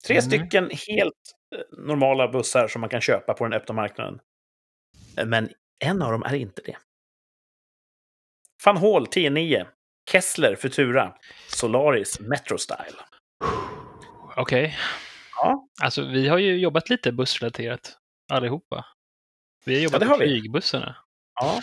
[0.07, 0.23] Tre Mm.
[0.31, 1.15] stycken helt
[1.55, 4.21] eh, normala bussar som man kan köpa på den öppna marknaden.
[5.19, 5.51] Eh, Men
[5.85, 6.77] en av dem är inte det.
[8.65, 9.67] Van Hall 10.9,
[10.11, 11.17] Kessler Futura,
[11.49, 12.97] Solaris Metro Style.
[14.37, 14.79] Okej.
[15.37, 15.69] Ja.
[15.83, 17.99] Alltså, vi har ju jobbat lite bussrelaterat
[18.33, 18.87] allihopa.
[19.65, 20.27] Vi har jobbat det har på vi.
[20.41, 20.97] flygbussarna
[21.41, 21.61] Ja,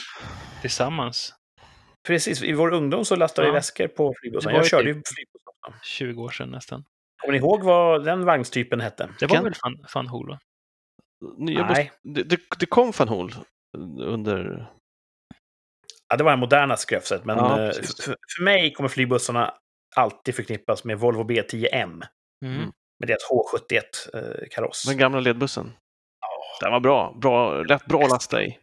[0.62, 1.34] tillsammans.
[2.08, 2.42] Precis.
[2.44, 3.54] I vår ungdom så lastade vi Ja.
[3.54, 4.54] väskor på flygbussen.
[4.54, 5.80] Jag körde typ- ju flygbuss också.
[5.84, 6.84] 20 år sedan nästan.
[7.22, 9.10] Kommer ni ihåg vad den vagnstypen hette?
[9.20, 10.40] Det var Kan- väl fan, fan Hol, va?
[11.38, 11.66] Nya.
[11.70, 13.34] Nej, det, det, det kom van Hol
[14.02, 14.68] under...
[16.10, 17.26] ja, det var det moderna skröfset.
[17.26, 19.54] Men Ja, eh, för, för mig kommer flygbussarna
[19.96, 22.04] alltid förknippas med Volvo B10M.
[22.46, 22.56] Mm.
[22.58, 22.72] Mm.
[23.00, 24.84] Med deras H71-kaross.
[24.88, 25.72] Den gamla ledbussen.
[26.62, 27.14] Den var bra.
[27.22, 28.58] bra lätt bra att lasta i.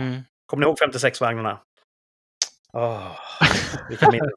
[0.00, 0.20] Mm.
[0.46, 1.58] Kommer ni ihåg 56-vagnarna?
[2.74, 3.16] Oh,
[3.88, 4.30] vilka minnen.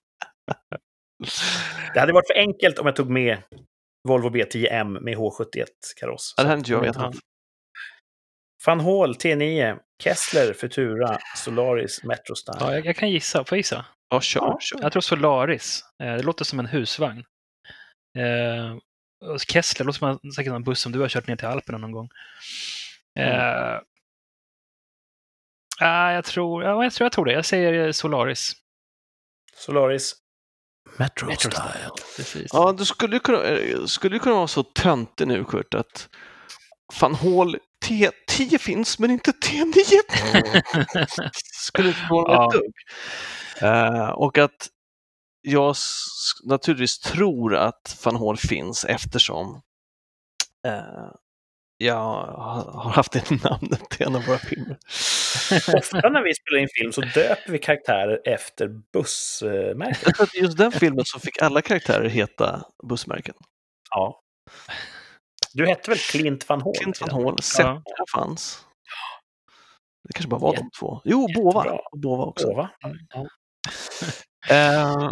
[1.94, 3.44] Det hade varit för enkelt om jag tog med
[4.08, 6.34] Volvo B10M med H71-kaross.
[6.38, 6.88] Ja, det hade inte jag Ja.
[6.92, 7.16] vetat.
[8.66, 12.58] Van Hall T9, Kessler Futura, Solaris Metrostar.
[12.60, 13.44] Ja, jag, jag kan gissa.
[13.46, 13.86] Får jag gissa?
[14.10, 14.58] Ja, kör.
[14.60, 14.80] Kör.
[14.82, 15.82] Jag tror Solaris.
[16.04, 17.24] Eh, Det låter som en husvagn.
[18.18, 18.76] Eh,
[19.34, 21.78] och Kessler låter som en, säkert en buss som du har kört ner till Alperna
[21.78, 22.10] någon gång.
[23.20, 23.80] Eh,
[25.82, 27.32] ah, jag, tror, ja, jag tror jag tror det.
[27.34, 28.54] Jag säger eh, Solaris.
[29.56, 30.16] Solaris
[30.98, 31.90] Metro, Metro Style.
[32.18, 32.50] Precis.
[32.54, 36.10] Ja, du skulle ju kunna, eh, skulle ju kunna vara så töntig nu, Kurt, att
[37.02, 39.74] Van Hall T10 finns, men inte T9.
[41.54, 42.48] skulle inte mig Ja.
[42.48, 42.74] ett dugg.
[43.62, 44.68] Eh, och att
[45.42, 45.76] jag
[46.44, 49.62] naturligtvis tror att Van Hall finns eftersom
[50.68, 51.10] eh,
[51.78, 54.78] jag har har haft det namnet i en av våra filmer.
[55.78, 60.14] Ofta när vi spelar in film så döper vi karaktärer efter bussmärken.
[60.18, 63.36] Jag just den filmen så fick alla karaktärer heta bussmärken.
[63.90, 64.22] Ja.
[65.54, 66.74] Du hette väl Clint van Hall?
[66.82, 67.24] Clint van Hall.
[67.24, 67.84] Hall, Zeppelin
[68.14, 68.66] fanns.
[70.08, 71.02] Det kanske bara var de två.
[71.06, 71.66] Jo, Bova.
[71.66, 71.82] Jättebra.
[71.98, 72.54] Bova också.
[72.54, 72.70] va?
[74.50, 75.12] Eh,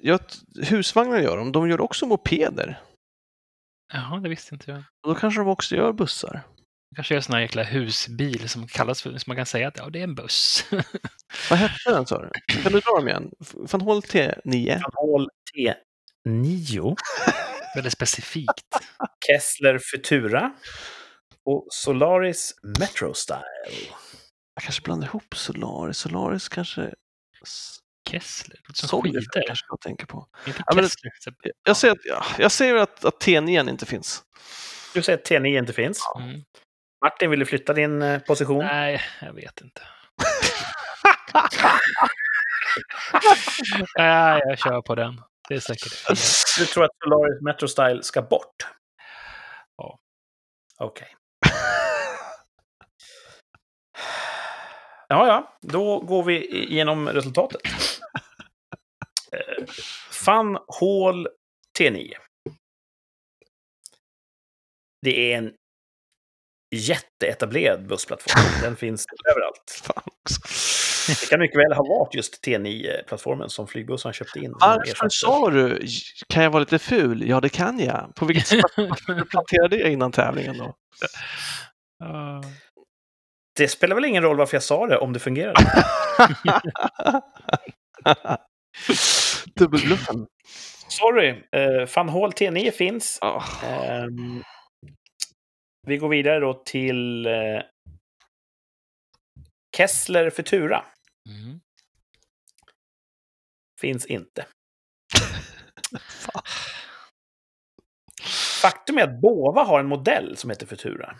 [0.00, 2.80] ja, t- husvagnar gör de, de gör också mopeder.
[3.92, 4.78] Jaha, det visste inte jag.
[4.78, 6.42] Och då kanske de också gör bussar.
[6.96, 9.76] Kanske är en sån här jäkla husbil som kallas för, som man kan säga att
[9.76, 10.64] ja, det är en buss.
[11.50, 12.30] Vad hette den sa du?
[12.62, 13.30] Kan du dra dem igen?
[13.52, 14.80] Van Hall T9.
[14.82, 16.96] Van Hall T9,
[17.74, 18.78] Väldigt specifikt.
[19.26, 20.52] Kessler Futura
[21.44, 23.44] och Solaris Metro Style.
[24.54, 25.98] Jag kanske blandar ihop Solaris.
[25.98, 26.94] Solaris kanske...
[28.10, 29.46] Kessler, det låter som Solid skidor.
[29.46, 30.26] kanske jag tänker på.
[30.46, 31.12] Inte Ja, men Kessler.
[31.64, 34.22] Jag säger att, ja, jag säger att, att T9 inte finns.
[34.94, 36.00] Du säger att T9 inte finns.
[36.18, 36.40] Mm.
[37.04, 38.58] Martin, vill du flytta din eh, position?
[38.64, 39.82] Nej, jag vet inte.
[43.98, 45.20] Nej, jag kör på den.
[45.48, 46.16] Det är säkert fel.
[46.58, 48.66] Du tror att Solaris Metro Style ska bort?
[49.76, 49.98] Ja.
[50.78, 51.08] Okej.
[55.08, 57.60] Ja, ja, då går vi igenom resultatet.
[59.32, 59.64] Eh,
[60.26, 61.28] Van Hall
[61.78, 62.12] T9.
[65.02, 65.52] Det är en
[66.74, 68.62] jätteetablerad bussplattform.
[68.62, 69.82] Den finns överallt.
[69.84, 70.02] Fan.
[71.08, 74.54] Det kan mycket väl ha varit just T9-plattformen som flygbussarna köpte in.
[74.60, 75.86] Varför sa du
[76.28, 77.28] kan jag vara lite ful?
[77.28, 78.12] Ja, det kan jag.
[78.14, 78.60] På vilket sätt
[79.30, 80.74] planterade det innan tävlingen då?
[83.56, 85.60] Det spelar väl ingen roll varför jag sa det om det fungerade.
[89.54, 90.26] Dubbelbluffen.
[90.88, 93.18] Sorry, uh, Van Hall T9 finns.
[93.20, 93.44] Ja.
[93.64, 94.42] Ehm,
[95.86, 97.62] vi går vidare då till eh,
[99.76, 100.84] Kessler Futura.
[101.28, 101.60] Mm.
[103.80, 104.46] Finns inte.
[108.62, 111.16] Faktum är att Bova har en modell som heter Futura.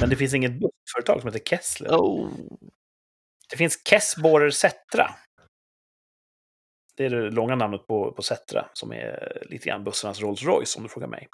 [0.00, 1.90] Men det finns inget bussföretag som heter Kessler.
[1.90, 2.30] Oh.
[3.50, 5.14] Det finns Kessborer Setra.
[6.96, 10.76] Det är det långa namnet på, på Setra, som är lite grann bussarnas Rolls Royce
[10.76, 11.28] om du frågar mig.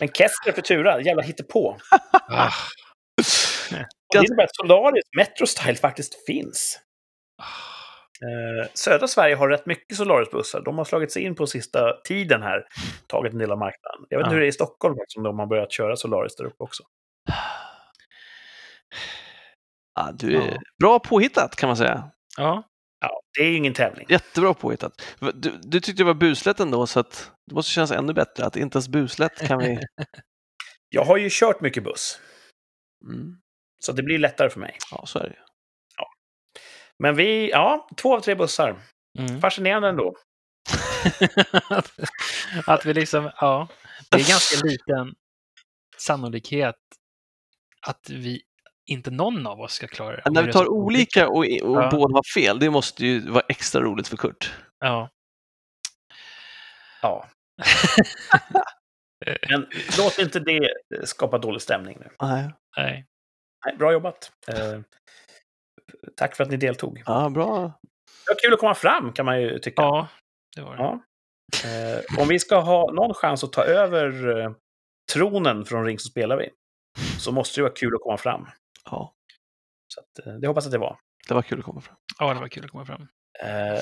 [0.00, 1.76] Men Kessler Futura, jävla hittepå.
[2.28, 2.50] Ah.
[4.12, 6.78] Det innebär att Solaris Metro Style faktiskt finns.
[8.22, 10.60] Eh, södra Sverige har rätt mycket Solaris-bussar.
[10.64, 12.64] De har slagit sig in på sista tiden här,
[13.06, 14.06] tagit en del av marknaden.
[14.08, 14.34] Jag vet inte Ja.
[14.34, 16.82] hur det är i Stockholm, om de har börjat köra Solaris där uppe också.
[19.94, 20.58] Ja, du är Ja.
[20.82, 22.10] bra påhittat kan man säga.
[22.38, 22.62] Ja,
[23.38, 24.06] det är ju ingen tävling.
[24.08, 25.02] Jättebra påhittat.
[25.34, 28.56] Du, du tyckte det var buslätt ändå så att det måste kännas ännu bättre att
[28.56, 29.80] inte ens buslätt kan vi...
[30.88, 32.20] Jag har ju kört mycket buss,
[33.08, 33.36] Mm.
[33.84, 34.76] så det blir lättare för mig.
[34.90, 35.38] Ja, så är det.
[36.98, 38.82] Men vi, ja, två av tre bussar.
[39.18, 39.40] mm.
[39.40, 40.14] Fascinerande ändå.
[41.70, 41.90] att,
[42.66, 43.68] att vi liksom, ja,
[44.10, 45.14] det är ganska liten
[45.98, 46.76] sannolikhet
[47.86, 48.42] att vi,
[48.90, 50.30] inte någon av oss ska klara det.
[50.30, 51.88] När vi tar olika och, och Ja.
[51.92, 54.52] båda har fel, det måste ju vara extra roligt för Kurt.
[54.80, 55.08] Ja.
[57.02, 57.26] Ja.
[59.48, 59.66] Men
[59.98, 60.68] låt inte det
[61.04, 62.08] skapa dålig stämning nu.
[62.22, 62.50] Nej.
[62.76, 63.06] Nej.
[63.66, 64.32] Nej, bra jobbat.
[64.48, 64.80] Eh,
[66.16, 67.02] tack för att ni deltog.
[67.06, 67.72] Ja, bra.
[68.26, 69.82] Det var kul att komma fram, kan man ju tycka.
[69.82, 70.08] Ja,
[70.56, 70.82] det var det.
[70.82, 71.00] Ja.
[71.68, 74.52] Eh, om vi ska ha någon chans att ta över eh,
[75.12, 76.50] tronen från Ring så spelar vi,
[77.18, 78.46] så måste det vara kul att komma fram.
[78.90, 79.14] Ja,
[79.94, 80.98] Så att, eh, det hoppas att det var.
[81.28, 81.96] det var kul att komma fram.
[82.18, 83.08] Ja, det var kul att komma fram.
[83.42, 83.80] Eh,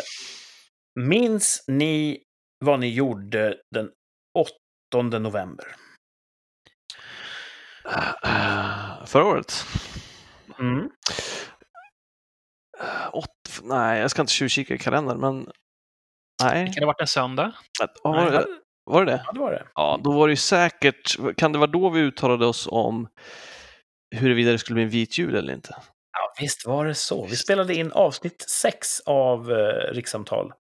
[1.01, 2.23] minns ni
[2.65, 3.91] vad ni gjorde den
[4.95, 5.67] 8 november?
[9.07, 9.53] Förra året?
[10.59, 10.91] Mm.
[13.13, 13.27] Åt,
[13.63, 15.51] nej, jag ska inte tjuvkika i kalendern, men
[16.43, 16.65] nej.
[16.67, 17.53] Kan det ha varit en söndag?
[18.03, 18.47] Vad var det?
[18.85, 19.23] Var det det?
[19.27, 19.67] Ja, det var det.
[19.75, 23.09] Ja, då var det ju säkert, kan det vara då vi uttalade oss om
[24.17, 25.75] huruvida det skulle bli en vit jul eller inte?
[26.13, 27.27] Ja, visst var det så.
[27.27, 30.53] Vi spelade in avsnitt sex av eh, Rikssamtal.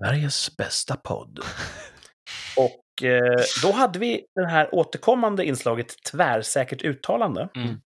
[0.00, 1.38] Sveriges bästa podd.
[2.56, 7.48] Och eh, då hade vi det här återkommande inslaget tvärsäkert uttalande.
[7.56, 7.80] Mm.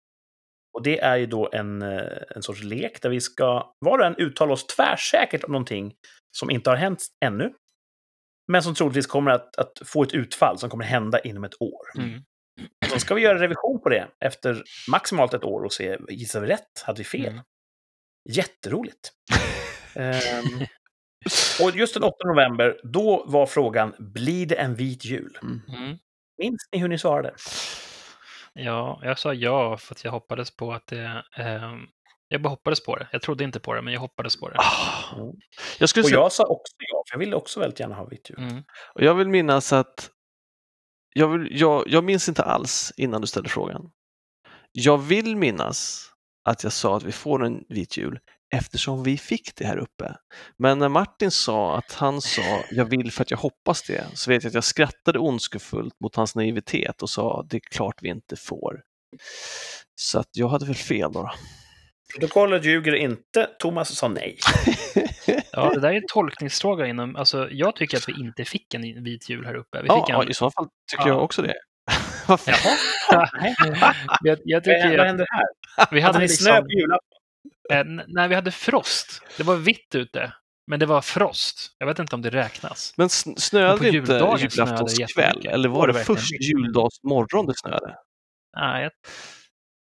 [0.73, 4.05] Och det är ju då en, eh, en sorts lek där vi ska var och
[4.05, 5.93] en uttala oss tvärsäkert om någonting
[6.37, 7.53] som inte har hänt ännu.
[8.51, 11.81] Men som troligtvis kommer att, att få ett utfall som kommer hända inom ett år.
[11.97, 12.23] Mm.
[12.89, 16.47] Så ska vi göra revision på det efter maximalt ett år och se, gissar vi
[16.47, 16.83] rätt?
[16.85, 17.25] Hade vi fel?
[17.31, 17.43] Mm.
[18.29, 19.11] Jätteroligt.
[19.95, 20.65] Ehm,
[21.61, 25.37] och just den 8 november, då var frågan, blir det en vit jul?
[25.41, 25.97] Mm.
[26.37, 27.33] Minns ni hur ni svarade?
[28.53, 31.23] Ja, jag sa ja för att jag hoppades på att det...
[31.37, 31.79] ehm,
[32.27, 33.07] jag bara hoppades på det.
[33.11, 34.55] Jag trodde inte på det, men jag hoppades på det.
[34.57, 35.15] Ah.
[35.15, 35.33] Mm.
[35.79, 38.05] Jag, skulle Och säga, jag sa också ja, för jag ville också väldigt gärna ha
[38.05, 38.39] vit jul.
[38.39, 38.63] Mm.
[38.93, 40.09] och jag vill minnas att
[41.17, 43.89] jag, vill, jag, jag minns inte alls innan du ställde frågan.
[44.71, 46.09] Jag vill minnas
[46.49, 48.19] att jag sa att vi får en vit jul
[48.55, 50.15] eftersom vi fick det här uppe.
[50.57, 52.41] Men när Martin sa att han sa
[52.71, 56.15] jag vill för att jag hoppas det så vet jag att jag skrattade ondskefullt mot
[56.15, 58.81] hans naivitet och sa det är klart vi inte får.
[59.95, 61.31] Så att jag hade väl fel då.
[62.13, 64.37] Protokollet ljuger inte, Thomas sa nej.
[65.61, 67.15] Ja, det där är en tolkningsfråga inom...
[67.15, 69.81] Alltså, jag tycker att vi inte fick en vit jul här uppe.
[69.81, 70.29] Vi Ja, fick ja, en...
[70.29, 71.13] i så fall tycker Ja.
[71.15, 71.53] jag också det.
[72.27, 72.51] Varför?
[73.11, 73.55] Jaha, nej.
[74.23, 75.45] jag, jag Vad tycker vad att händer här?
[75.91, 76.63] vi Hade hade ni snö liksom...
[76.65, 77.17] på julafton?
[77.71, 79.21] Eh, n- när vi hade frost.
[79.37, 80.33] Det var vitt ute,
[80.67, 81.75] men det var frost.
[81.77, 82.93] Jag vet inte om det räknas.
[82.97, 85.47] Men sn- Men på snöade inte juldagen snöade julaftonskväll?
[85.47, 87.95] Eller var Var det det verkligen först juldagsmorgon det snöade?
[88.57, 88.91] Nej, jag,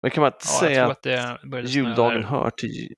[0.03, 2.95] Men kan man inte ja, säga att, att det juldagen hör till...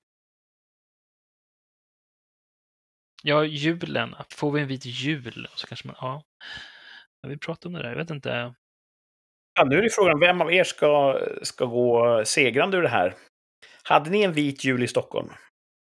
[3.21, 4.15] Ja, julen.
[4.29, 5.47] Får vi en vit jul?
[5.55, 5.95] Så kanske man...
[5.99, 6.23] Ja.
[7.27, 7.89] Vi pratar om det där.
[7.89, 8.53] Jag vet inte.
[9.59, 13.15] Ja, nu är det frågan, vem av er ska, ska gå segrande ur det här?
[13.83, 15.29] Hade ni en vit jul i Stockholm?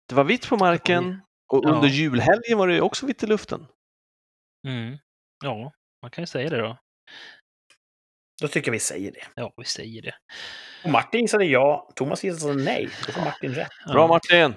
[0.10, 1.22] Det var vitt på marken
[1.54, 1.70] och Ja.
[1.70, 3.68] under julhelgen var det också vitt i luften.
[4.68, 4.98] Mm.
[5.44, 5.72] Ja,
[6.02, 6.78] man kan ju säga det då.
[8.42, 9.26] Då tycker jag vi säger det.
[9.36, 10.16] Ja, vi säger det.
[10.84, 12.90] Och Martin gissade ja, Thomas gissade nej.
[13.06, 13.72] Då får Martin rätt.
[13.86, 13.94] Ja.
[13.94, 14.54] Bra Martin!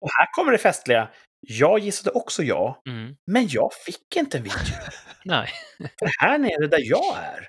[0.00, 1.08] Och här kommer det festliga.
[1.40, 3.16] Jag gissade också ja, Mm.
[3.26, 4.88] men jag fick inte en vit jul.
[5.24, 5.48] Nej.
[5.98, 7.48] För här nere där jag är,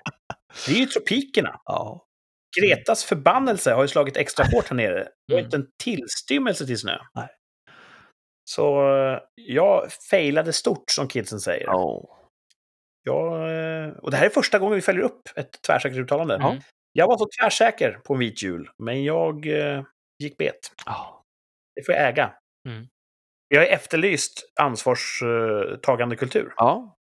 [0.66, 1.60] det är ju tropikerna.
[1.64, 2.06] Ja.
[2.60, 4.98] Gretas förbannelse har ju slagit extra hårt här nere.
[5.28, 5.44] Det var Mm.
[5.44, 6.98] inte en tillstymmelse till snö.
[7.14, 7.28] Nej.
[8.44, 11.64] Så eh, jag failade stort, som kidsen säger.
[11.66, 12.16] ja.
[13.02, 13.32] Jag,
[13.84, 16.34] eh, och det här är första gången vi följer upp ett tvärsäkert uttalande.
[16.34, 16.60] Mm.
[16.92, 19.82] Jag var så tvärsäker på en vit jul, men jag eh,
[20.18, 20.72] gick bet.
[20.86, 21.24] Ja.
[21.74, 22.32] Det får jag äga.
[22.68, 22.86] Mm.
[23.52, 26.52] Jag har efterlyst ansvarstagande kultur.
[26.56, 26.96] ja.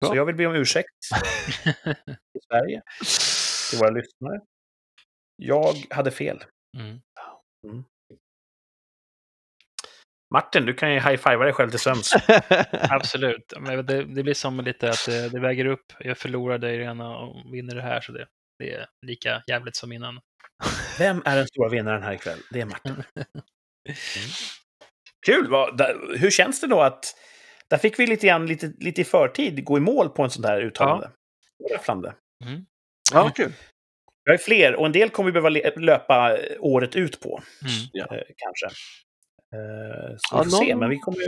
[0.00, 0.10] Bra.
[0.10, 0.88] Så jag vill be om ursäkt
[1.84, 2.82] till Sverige,
[3.70, 4.40] till våra lyssnare.
[5.36, 6.44] Jag hade fel.
[6.78, 7.00] Mm.
[10.34, 12.14] Martin, du kan ju high-fivea dig själv till sömns.
[12.72, 13.52] Absolut.
[13.60, 15.92] Men det, det blir som lite att det, det väger upp.
[15.98, 18.26] Jag förlorade i det ena och vinner det här, så det,
[18.58, 20.20] det är lika jävligt som innan.
[20.98, 22.38] Vem är den stora vinnaren här ikväll?
[22.50, 22.92] Det är Martin.
[22.92, 23.30] Mm.
[25.26, 25.50] Kul!
[25.50, 27.04] Vad, där, hur känns det då att...
[27.68, 30.42] Där fick vi lite, grann, lite, lite i förtid gå i mål på en sån
[30.42, 31.10] där uttalande.
[31.58, 31.76] Ja.
[31.76, 32.14] Rafflande.
[33.12, 33.52] ja, kul.
[34.24, 37.72] Vi har ju fler, och en del kommer vi behöva löpa året ut på, Mm.
[37.92, 38.04] Ja.
[38.16, 38.66] eh, kanske.
[39.54, 41.26] Eh, så Ja, vi får se, någon- men vi kommer ju...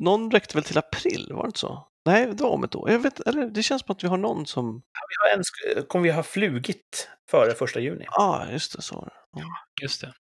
[0.00, 1.88] Någon räckte väl till april, var det inte så?
[2.06, 2.90] Nej, det var om ett år.
[2.90, 4.82] Jag vet, eller det känns som att vi har någon som...
[5.08, 8.04] Vi har en, kommer vi ha flugit före första juni.
[8.06, 9.08] Ja, ah, just det, så.
[9.36, 9.42] Ja.
[9.82, 10.12] Just det.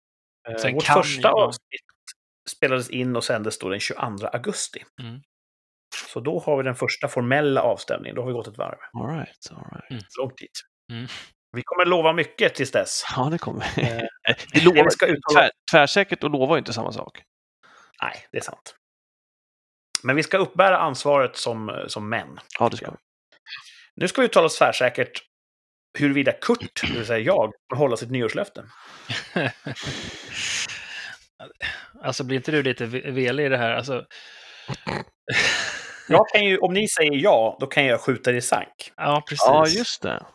[0.49, 1.81] Eh, Sen Vårt första avsnitt
[2.51, 4.85] spelades in och sändes då den 22 augusti.
[5.03, 5.21] Mm.
[6.13, 8.17] Så då har vi den första formella avstämningen.
[8.17, 8.79] Då har vi gått ett varv.
[8.93, 10.07] All right, all right.
[10.19, 10.61] Långt dit.
[10.93, 11.07] Mm.
[11.53, 13.05] Vi kommer lova mycket tills dess.
[13.17, 13.63] Ja, det kommer.
[13.63, 15.41] Eh, det det lovar, vi ska uttala...
[15.41, 17.23] tvär, tvärsäkert och lova är inte samma sak.
[18.03, 18.75] Nej, det är sant.
[20.03, 22.41] Men vi ska uppbära ansvaret som, som män.
[22.59, 22.97] Ja, det ska vi.
[23.95, 25.23] Nu ska vi uttala oss tvärsäkert
[25.99, 28.65] huruvida Kurt, det vill säga jag, kommer hålla sitt nyårslöfte.
[32.03, 33.71] Alltså, blir inte du lite ve- velig i det här?
[33.73, 34.07] Alltså,
[36.09, 38.93] Jag kan ju, om ni säger ja, då kan jag skjuta det i sank.
[38.97, 39.45] ja, precis.
[39.47, 40.27] Ja, just det.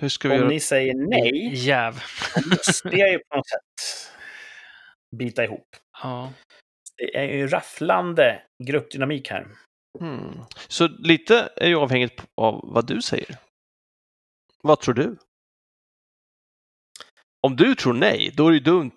[0.00, 0.48] Hur ska vi Om göra?
[0.48, 2.02] ni säger nej, Jäv.
[2.84, 4.10] det är ju på något sätt
[5.16, 5.68] bita ihop.
[6.02, 6.32] Ja.
[6.96, 9.46] Det är ju rafflande gruppdynamik här.
[10.00, 10.40] Hmm.
[10.68, 13.36] Så lite är ju avhängigt av vad du säger.
[14.62, 15.16] Vad tror du?
[17.46, 18.92] Om du tror nej, då är det ju dumt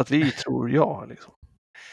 [0.00, 1.04] att vi tror ja.
[1.08, 1.32] Liksom.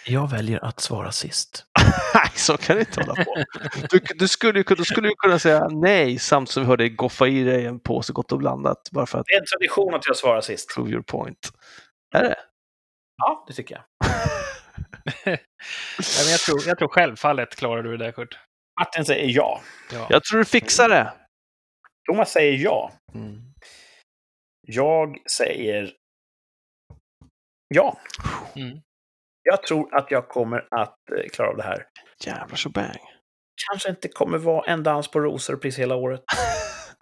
[0.05, 1.65] Jag väljer att svara sist.
[2.15, 3.43] Nej, så kan det inte hålla på.
[3.89, 7.27] Du, du skulle ju, du skulle ju kunna säga nej samt som vi hörde goffa
[7.27, 10.05] i dig en påse Gott och blandat bara för att Det är en tradition att
[10.07, 10.75] jag svarar sist.
[10.75, 11.51] prove your point.
[12.15, 12.35] Är det?
[13.17, 13.83] Ja, det tycker jag.
[15.97, 18.37] Ja, men jag, tror, jag tror självfallet klarar du det där, Kurt.
[18.79, 19.61] Martin säger ja.
[19.93, 20.07] Ja.
[20.09, 21.13] Jag tror du fixar det.
[22.11, 22.91] Thomas säger ja.
[23.13, 23.41] Mm.
[24.67, 25.93] Jag säger
[27.73, 27.97] ja.
[28.55, 28.79] Mm.
[29.43, 31.85] Jag tror att jag kommer att eh, klara av det här.
[32.25, 32.99] Jävlar så bang.
[33.69, 36.21] Kanske inte kommer vara en dans på rosor precis hela året.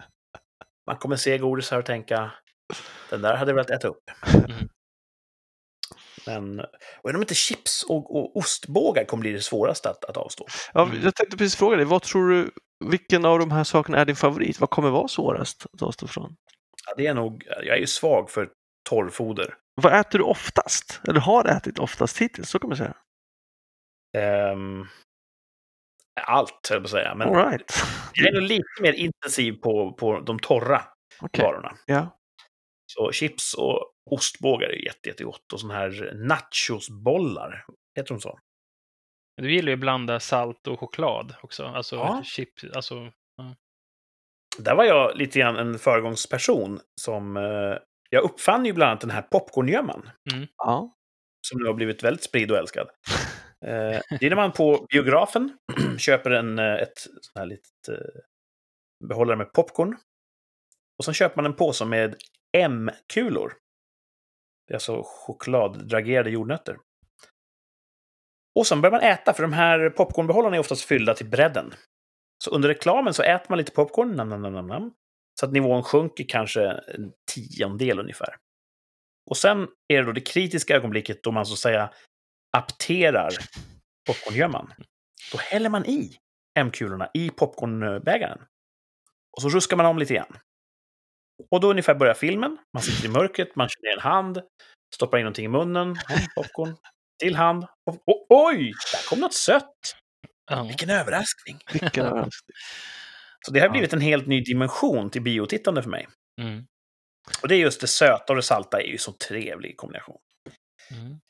[0.86, 2.32] Man kommer se godis här och tänka,
[3.10, 4.02] den där hade jag velat äta upp.
[4.34, 4.68] Mm.
[6.26, 10.16] Men, och undrar om inte chips och, och ostbågar kommer bli det svåraste att, att
[10.16, 10.46] avstå.
[10.74, 11.02] Ja, Mm.
[11.02, 12.50] jag tänkte precis fråga dig, vad tror du,
[12.90, 14.60] vilken av de här sakerna är din favorit?
[14.60, 16.36] Vad kommer vara svårast att avstå från?
[16.86, 18.48] Ja, det är nog, jag är ju svag för
[18.88, 19.54] torrfoder.
[19.74, 21.00] Vad äter du oftast?
[21.08, 22.48] Eller har ätit oftast hittills?
[22.50, 22.96] Så kan man säga.
[24.18, 24.86] Ehm,
[26.20, 27.14] allt, höll jag på att säga.
[27.14, 27.72] Men All right.
[28.14, 30.82] jag är nog lite mer intensiv på, på de torra
[31.20, 31.44] Okej.
[31.44, 31.76] varorna.
[31.86, 32.18] Ja.
[32.86, 35.52] Så chips och ostbågar är jätte, jättegott.
[35.52, 37.64] Och såna här nachosbollar.
[37.96, 38.38] Heter de så?
[39.36, 41.64] Du gillar ju att blanda salt och choklad också.
[41.64, 42.22] Alltså Ja.
[42.24, 43.12] chip, alltså...
[44.58, 47.36] Där var jag lite grann en föregångsperson som...
[48.14, 50.10] Jag uppfann ju bland annat den här popcorngömman.
[50.56, 50.96] ja.
[51.46, 52.88] Som nu har blivit väldigt spridd och älskad.
[53.64, 55.58] Eh, det är när man på biografen
[55.98, 58.20] köper en, eh, ett sånt här litet eh,
[59.08, 59.96] behållare med popcorn.
[60.98, 62.16] Och sen köper man en påse med
[62.56, 63.52] M-kulor.
[64.66, 66.78] Det är alltså chokladdragerade jordnötter.
[68.58, 71.74] Och sen börjar man äta, för de här popcornbehållarna är oftast fyllda till bredden.
[72.44, 74.94] Så under reklamen så äter man lite popcorn, nam, nam, nam, nam, nam,
[75.42, 78.36] så att nivån sjunker kanske en tiondel ungefär.
[79.30, 81.92] Och sen är det då det kritiska ögonblicket då man så att säga
[82.56, 83.30] apterar
[84.06, 84.72] popcorngömman.
[85.32, 86.16] Då häller man i
[86.58, 88.38] M-kulorna i popcornbägaren.
[89.36, 90.38] Och så ruskar man om lite grann.
[91.50, 92.58] Och då ungefär börjar filmen.
[92.74, 94.42] Man sitter i mörkret, man kör ner en hand,
[94.94, 95.96] stoppar in någonting i munnen,
[96.34, 96.76] popcorn,
[97.18, 97.64] till hand.
[97.90, 99.96] Och, och, oj, där kom något sött!
[100.50, 100.62] Ja.
[100.62, 101.58] Vilken överraskning!
[101.72, 102.56] Vilken överraskning.
[103.46, 103.72] Så det har Ja.
[103.72, 106.08] blivit en helt ny dimension till biotittande för mig.
[106.40, 106.66] Mm.
[107.42, 110.18] Och det är just det söta och det salta är ju så trevlig kombination.
[110.90, 111.20] Mm.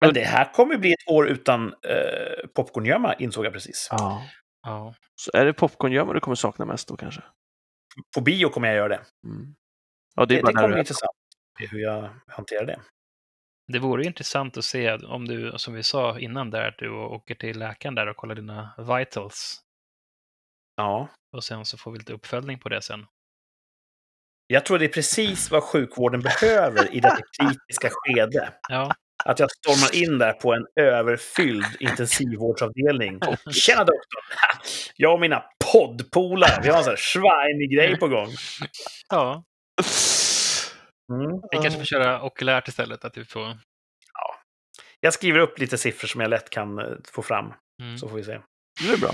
[0.00, 3.88] Men det här kommer bli ett år utan eh, popcorngömma, insåg jag precis.
[3.90, 4.22] Ja.
[4.62, 4.94] Ja.
[5.14, 7.22] Så är det popcorngömma du kommer sakna mest då kanske?
[8.14, 9.00] På bio kommer jag göra det.
[9.26, 9.54] Mm.
[10.14, 11.10] Ja, det Det, är det, kommer bli intressant
[11.58, 12.80] hur jag hanterar det.
[13.72, 16.90] Det vore ju intressant att se om du, som vi sa innan där, att du
[16.90, 19.60] åker till läkaren där och kollar dina vitals.
[20.76, 21.08] Ja.
[21.34, 23.06] Och sen så får vi lite uppföljning på det sen.
[24.46, 28.54] Jag tror det är precis vad sjukvården behöver i detta kritiska skede.
[28.68, 33.20] Ja, Att jag stormar in där på en överfylld intensivvårdsavdelning.
[33.52, 34.22] Tjena doktorn!
[34.96, 38.28] Jag och mina poddpolare, vi har en sån här Schweini-grej på gång.
[39.08, 39.44] ja.
[41.12, 41.40] Mm.
[41.50, 43.04] vi kanske får köra okulärt istället.
[43.04, 43.58] Att du får...
[45.00, 47.98] Jag skriver upp lite siffror som jag lätt kan eh, få fram, Mm.
[47.98, 48.40] så får vi se.
[48.86, 49.10] Det är bra.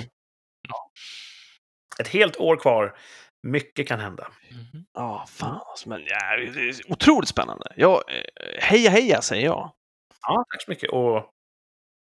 [2.01, 2.99] Ett helt år kvar.
[3.47, 4.28] Mycket kan hända.
[4.51, 4.84] Mhm.
[4.93, 7.72] Ja, fan men ja, det är otroligt spännande.
[7.76, 9.72] Ja, eh, heja heja säger jag.
[10.20, 10.91] Ja, tack så mycket.
[10.91, 11.30] Och,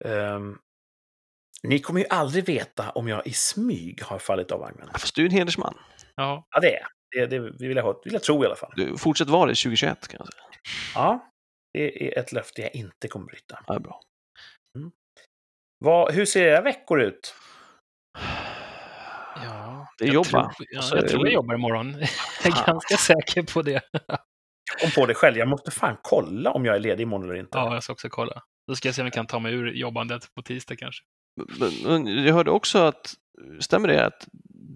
[0.05, 0.59] ehm,
[1.62, 4.89] ni kommer ju aldrig veta om jag i smyg har fallit av vagnen.
[4.93, 5.79] Fast du är en hedersman.
[6.14, 8.72] Ja, Ja, det är det, det vill jag, ha, vill jag tro i alla fall.
[8.76, 10.43] Du, fortsätt vara det 2021 kan jag säga.
[10.95, 11.31] Ja,
[11.72, 13.64] det är ett löfte jag inte kommer bryta.
[13.66, 14.01] Ja, bra.
[15.79, 17.35] Vad, hur ser era veckor ut?
[19.45, 19.86] ja.
[19.99, 20.53] Det är jag jobb, tror, va?
[20.59, 21.93] ja, Och så är jag tror jag jobbar imorgon.
[22.45, 23.80] Jag är ganska säker på det.
[23.93, 25.36] Jag kom på det själv.
[25.36, 27.59] Jag måste fan kolla om jag är ledig imorgon eller inte.
[27.59, 28.43] Ja, jag ska också kolla.
[28.66, 31.05] Då ska jag se om jag kan ta mig ur jobbandet på tisdag kanske.
[31.61, 31.72] Men,
[32.05, 33.14] men jag hörde också att,
[33.61, 34.28] stämmer det att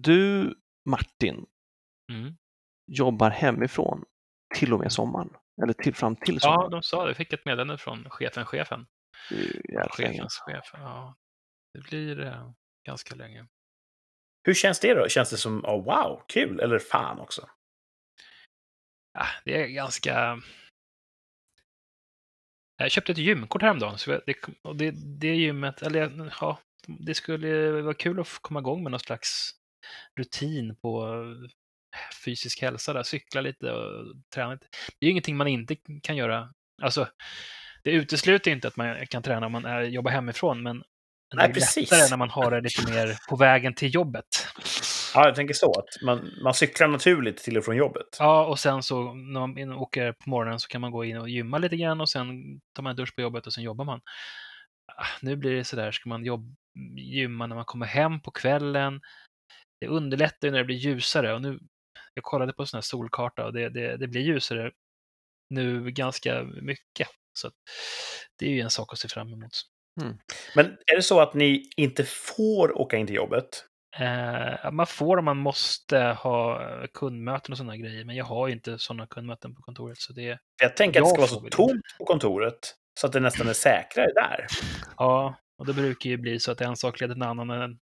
[0.03, 0.53] du,
[0.89, 1.45] Martin,
[2.11, 2.33] Mm.
[2.91, 4.03] jobbar hemifrån
[4.55, 5.29] till och med sommaren?
[5.63, 6.71] Eller till, fram till Ja, sommaren?
[6.71, 7.09] de sa det.
[7.09, 8.85] Jag fick ett meddelande från chefen, chefen.
[9.31, 9.87] Länge.
[9.89, 10.69] Chefens chef.
[10.73, 11.15] Ja,
[11.73, 12.49] det blir eh,
[12.87, 13.45] ganska länge.
[14.43, 15.07] Hur känns det då?
[15.07, 16.59] Känns det som oh, wow, kul?
[16.59, 17.49] Eller fan också?
[19.13, 20.41] Ja, det är ganska...
[22.77, 23.97] Jag köpte ett gymkort häromdagen.
[23.97, 28.83] Så det, och det, det gymmet, eller ja, det skulle vara kul att komma igång
[28.83, 29.51] med någon slags
[30.19, 31.49] rutin på eh,
[32.25, 34.67] fysisk hälsa där, cykla lite och träna lite.
[34.99, 36.53] Det är ju ingenting man inte kan göra.
[36.81, 37.07] Alltså,
[37.83, 40.83] det utesluter inte att man kan träna om man är, jobbar hemifrån, men
[41.35, 41.91] det Nej, är precis.
[41.91, 44.25] lättare när man har det lite mer på vägen till jobbet.
[45.13, 45.79] Ja, jag tänker så.
[45.79, 48.07] Att man, man cyklar naturligt till och från jobbet.
[48.19, 51.29] Ja, och sen så när man åker på morgonen så kan man gå in och
[51.29, 52.27] gymma lite grann och sen
[52.75, 54.01] tar man en dusch på jobbet och sen jobbar man.
[54.97, 56.55] ah, nu blir det sådär, ska man jobb,
[56.97, 59.01] gymma när man kommer hem på kvällen?
[59.81, 61.59] Det underlättar ju när det blir ljusare och nu,
[62.13, 64.71] jag kollade på en sån här solkarta och det, det, det blir ljusare
[65.49, 67.07] nu ganska mycket.
[67.33, 67.51] Så
[68.39, 69.51] det är ju en sak att se fram emot.
[70.55, 73.65] Men är det så att ni inte får åka in till jobbet?
[73.99, 76.61] Eh, man får om man måste ha
[76.93, 79.97] kundmöten och sådana grejer, men jag har ju inte sådana kundmöten på kontoret.
[79.97, 83.13] Så det, Jag tänker att det ska Jag vara så tomt på kontoret så att
[83.13, 84.45] det nästan är säkrare där.
[84.97, 87.49] ja, och det brukar ju bli så att en sak leder till en annan.
[87.49, 87.77] En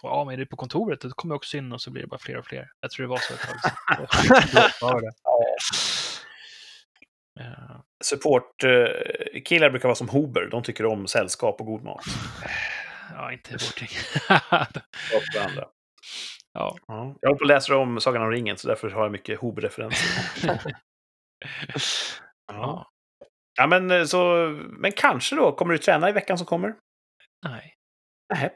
[0.00, 1.00] får, ja, men är det på kontoret?
[1.00, 2.68] Då kommer jag också in och så blir det bara fler och fler.
[2.80, 3.56] Jag tror det var så ett tag.
[4.80, 5.00] Ja,
[7.40, 10.48] Eh, Supportkillar brukar vara som Hober.
[10.50, 12.04] De tycker om sällskap och god mat.
[13.14, 13.80] Ja, inte vårt.
[15.14, 15.64] Och varandra.
[16.52, 16.76] ja.
[16.86, 17.16] Ja.
[17.20, 20.60] Jag håller på att läsa om Sagan om ringen, så därför har jag mycket Hober-referenser.
[22.52, 22.90] Ja.
[23.56, 25.52] ja, men, eh, så, men kanske då.
[25.52, 26.74] Kommer du träna i veckan som kommer?
[27.46, 27.74] Nej.
[28.34, 28.50] Nej.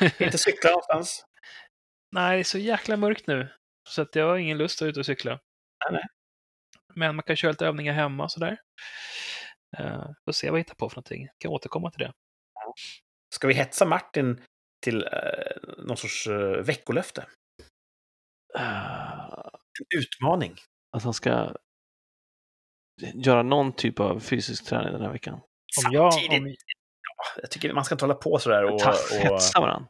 [0.18, 1.24] Inte cykla någonstans?
[2.12, 3.48] Nej, det är så jäkla mörkt nu.
[3.88, 5.30] Så att jag har ingen lust att ut och cykla.
[5.30, 6.04] Nej, nej.
[6.94, 8.56] Men man kan köra lite övningar hemma och sådär.
[9.80, 11.22] Uh, får se vad jag hittar på för någonting.
[11.22, 12.12] Jag kan återkomma till det.
[13.34, 14.40] Ska vi hetsa Martin
[14.84, 17.26] till eh, någon sorts eh, veckolöfte?
[18.58, 20.56] En utmaning?
[20.92, 21.54] att han ska
[23.14, 25.34] göra någon typ av fysisk träning den här veckan.
[25.34, 26.54] Om jag, Samtidigt, om,
[27.42, 28.74] jag tycker man ska inte hålla på sådär och...
[28.74, 29.88] Och Hetsa varandra.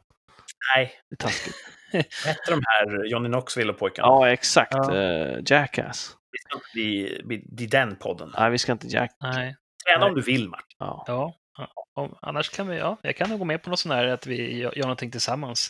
[0.75, 1.55] nej, Det är taskigt.
[1.93, 4.07] vad hette de här Johnny Knoxville-pojkarna?
[4.07, 4.73] Ja, exakt.
[4.73, 4.95] Ja.
[4.95, 6.17] Eh, Jackass.
[6.31, 8.33] Vi ska inte bli, bli, bli den podden.
[8.37, 9.11] Nej, vi ska inte Jack...
[9.21, 9.55] nej,
[9.87, 10.75] Träna om du vill, Martin.
[10.79, 11.03] Ja.
[11.07, 11.33] ja.
[11.93, 14.27] Om, annars kan vi, ja, jag kan nog gå med på något sånt här att
[14.27, 15.69] vi gör, gör någonting tillsammans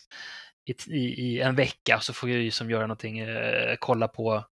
[0.70, 4.46] i, i, i en vecka så får vi ju som göra någonting, eh, kolla på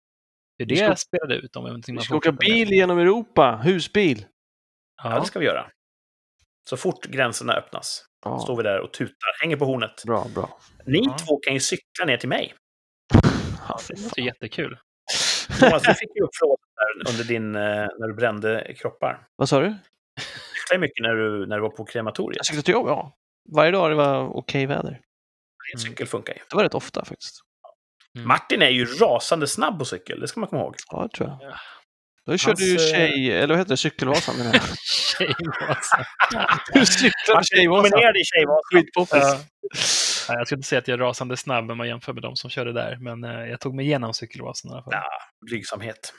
[0.59, 1.55] hur det ska- spelade ut.
[1.55, 3.61] Om Vi ska åka bil genom Europa.
[3.63, 4.25] Husbil.
[5.03, 5.71] Ja, Ja, det ska vi göra.
[6.69, 10.03] Så fort gränserna öppnas Ja, står vi där och tutar, hänger på hornet.
[10.05, 10.59] bra, bra.
[10.85, 11.17] Ni Ja.
[11.27, 12.53] två kan ju cykla ner till mig.
[13.67, 14.77] Ja, det låter jättekul.
[15.59, 17.61] Thomas, du fick ju upp frågan där under din, eh,
[17.99, 19.27] när du brände kroppar.
[19.35, 19.67] Vad sa du?
[19.67, 20.21] Du
[20.61, 22.37] cyklade mycket när du, när du var på krematoriet.
[22.37, 23.15] Jag cyklade till jobb, ja.
[23.55, 25.01] Varje dag det var okej väder.
[25.71, 26.39] Din cykel funkar ju.
[26.49, 27.41] Det var rätt ofta faktiskt.
[28.15, 28.27] Mm.
[28.27, 30.75] Martin är ju rasande snabb på cykel, det ska man komma ihåg.
[30.91, 31.39] Ja, det tror jag.
[31.41, 31.55] Ja.
[32.25, 34.63] Då körde Hans, ju eh, tjej, eller vad heter det, cykelvasan menar jag.
[35.17, 36.03] Tjejvasan.
[36.73, 37.89] Du cyklade tjejvasan.
[37.91, 38.61] dominerade i Tjejvasan.
[38.73, 39.23] Skitpoppis.
[39.23, 39.39] Ja.
[40.27, 42.49] Jag skulle inte säga att jag är rasande snabb om man jämför med de som
[42.49, 44.93] körde där, men eh, jag tog mig igenom cykelvasan i alla fall.
[44.93, 45.03] Ja.
[45.45, 46.13] Blygsamhet.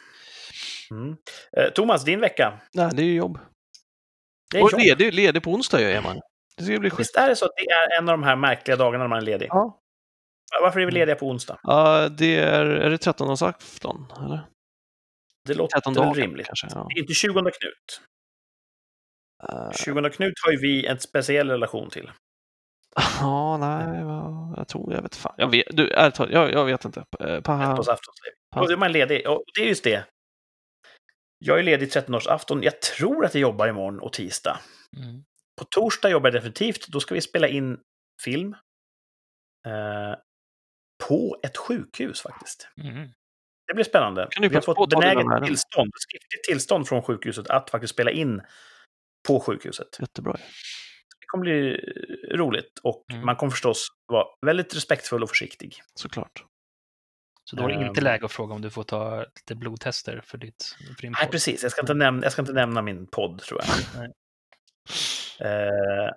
[0.90, 1.16] Mm.
[1.56, 2.60] Eh, Thomas, din vecka.
[2.74, 3.38] Nej, det är ju jobb.
[4.50, 4.80] Det är Och jobb.
[4.80, 6.20] ledig, ledig på onsdag är man.
[6.56, 7.00] Det ska bli skit.
[7.00, 9.18] Visst är det så att det är en av de här märkliga dagarna när man
[9.18, 9.46] är ledig?
[9.50, 9.80] Ja.
[10.62, 11.58] Varför är vi lediga på onsdag?
[11.62, 14.40] Ja, det är, är det 13 afton eller?
[15.44, 16.46] Det låter 13 väl dagar rimligt.
[16.46, 16.66] kanske.
[16.70, 16.86] Ja.
[16.88, 18.00] Det är inte 20 Knut.
[19.48, 22.10] Eh, 20 Knut har ju vi en speciell relation till.
[23.20, 24.00] Ja, nej,
[24.56, 25.34] jag tror, jag vet fan.
[25.36, 25.88] Jag vet, du,
[26.30, 27.04] jag, jag vet inte.
[27.20, 27.62] Eh, Pa.
[27.62, 27.96] Ja.
[28.56, 29.28] Och då är man ledig.
[29.28, 30.04] Och det är just det.
[31.38, 32.62] Jag är ledig 13-årsafton.
[32.62, 34.60] Jag tror att jag jobbar imorgon och tisdag.
[34.96, 35.24] Mm.
[35.58, 36.88] På torsdag jobbar jag definitivt.
[36.88, 37.78] Då ska vi spela in
[38.24, 38.56] film.
[39.66, 40.18] Eh,
[41.08, 42.68] på ett sjukhus faktiskt.
[42.82, 43.08] Mm.
[43.66, 44.28] Det blir spännande.
[44.30, 48.42] Kan du vi har fått benäget tillstånd, skriftligt tillstånd från sjukhuset att faktiskt spela in
[49.28, 49.96] på sjukhuset.
[50.00, 50.36] Jättebra.
[51.28, 51.76] Det kommer bli
[52.36, 53.26] roligt och Mm.
[53.26, 55.82] man kommer förstås vara väldigt respektfull och försiktig.
[55.94, 56.44] Såklart.
[57.44, 58.04] Så då är det inte Ehm.
[58.04, 61.32] läge att fråga om du får ta lite blodtester för, ditt, för din Nej, podd.
[61.32, 61.62] precis.
[61.62, 63.68] Jag ska inte nämna, jag ska inte nämna min podd, tror jag.
[64.02, 64.12] Nej.
[65.40, 66.10] Eh,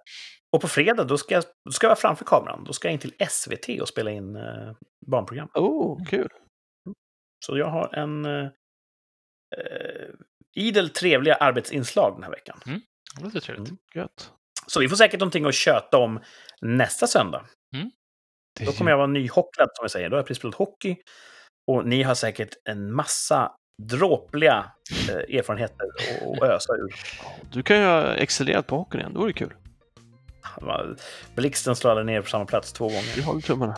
[0.52, 2.64] och på fredag, då ska, jag, då ska jag vara framför kameran.
[2.64, 4.72] Då ska jag in till SVT och spela in eh,
[5.08, 5.50] barnprogram.
[5.54, 6.30] Oh, kul.
[7.46, 8.50] Så jag har en eh,
[10.56, 12.60] idel trevliga arbetsinslag den här veckan.
[13.18, 13.70] Det låter trevligt.
[13.70, 13.80] Mm.
[13.96, 14.34] Gött.
[14.74, 16.20] Så vi får säkert någonting att köta om
[16.62, 17.46] nästa söndag.
[18.60, 20.10] Är Då kommer jag vara nyhocklad, som jag säger.
[20.10, 20.96] Då har jag precis spelat hockey.
[21.72, 23.52] Och ni har säkert en massa
[23.84, 24.72] dråpliga
[25.10, 25.86] eh, erfarenheter
[26.34, 26.94] att- ösa ur.
[27.52, 29.54] Du kan ju ha excellerat på hockeyn igen, det vore kul.
[31.36, 33.16] Blixten slår ner på samma plats två gånger.
[33.16, 33.78] Vi håller tummarna.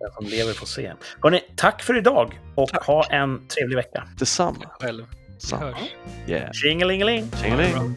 [0.00, 0.92] Den som lever får se.
[1.22, 4.08] Hörrni, tack för idag och ha en trevlig vecka.
[4.18, 4.70] Detsamma.
[4.80, 5.04] Själv.
[5.50, 5.76] Vi hörs.
[6.28, 6.52] Yeah.
[6.52, 7.30] Tjingelingeling!
[7.42, 7.94] Tjingeling.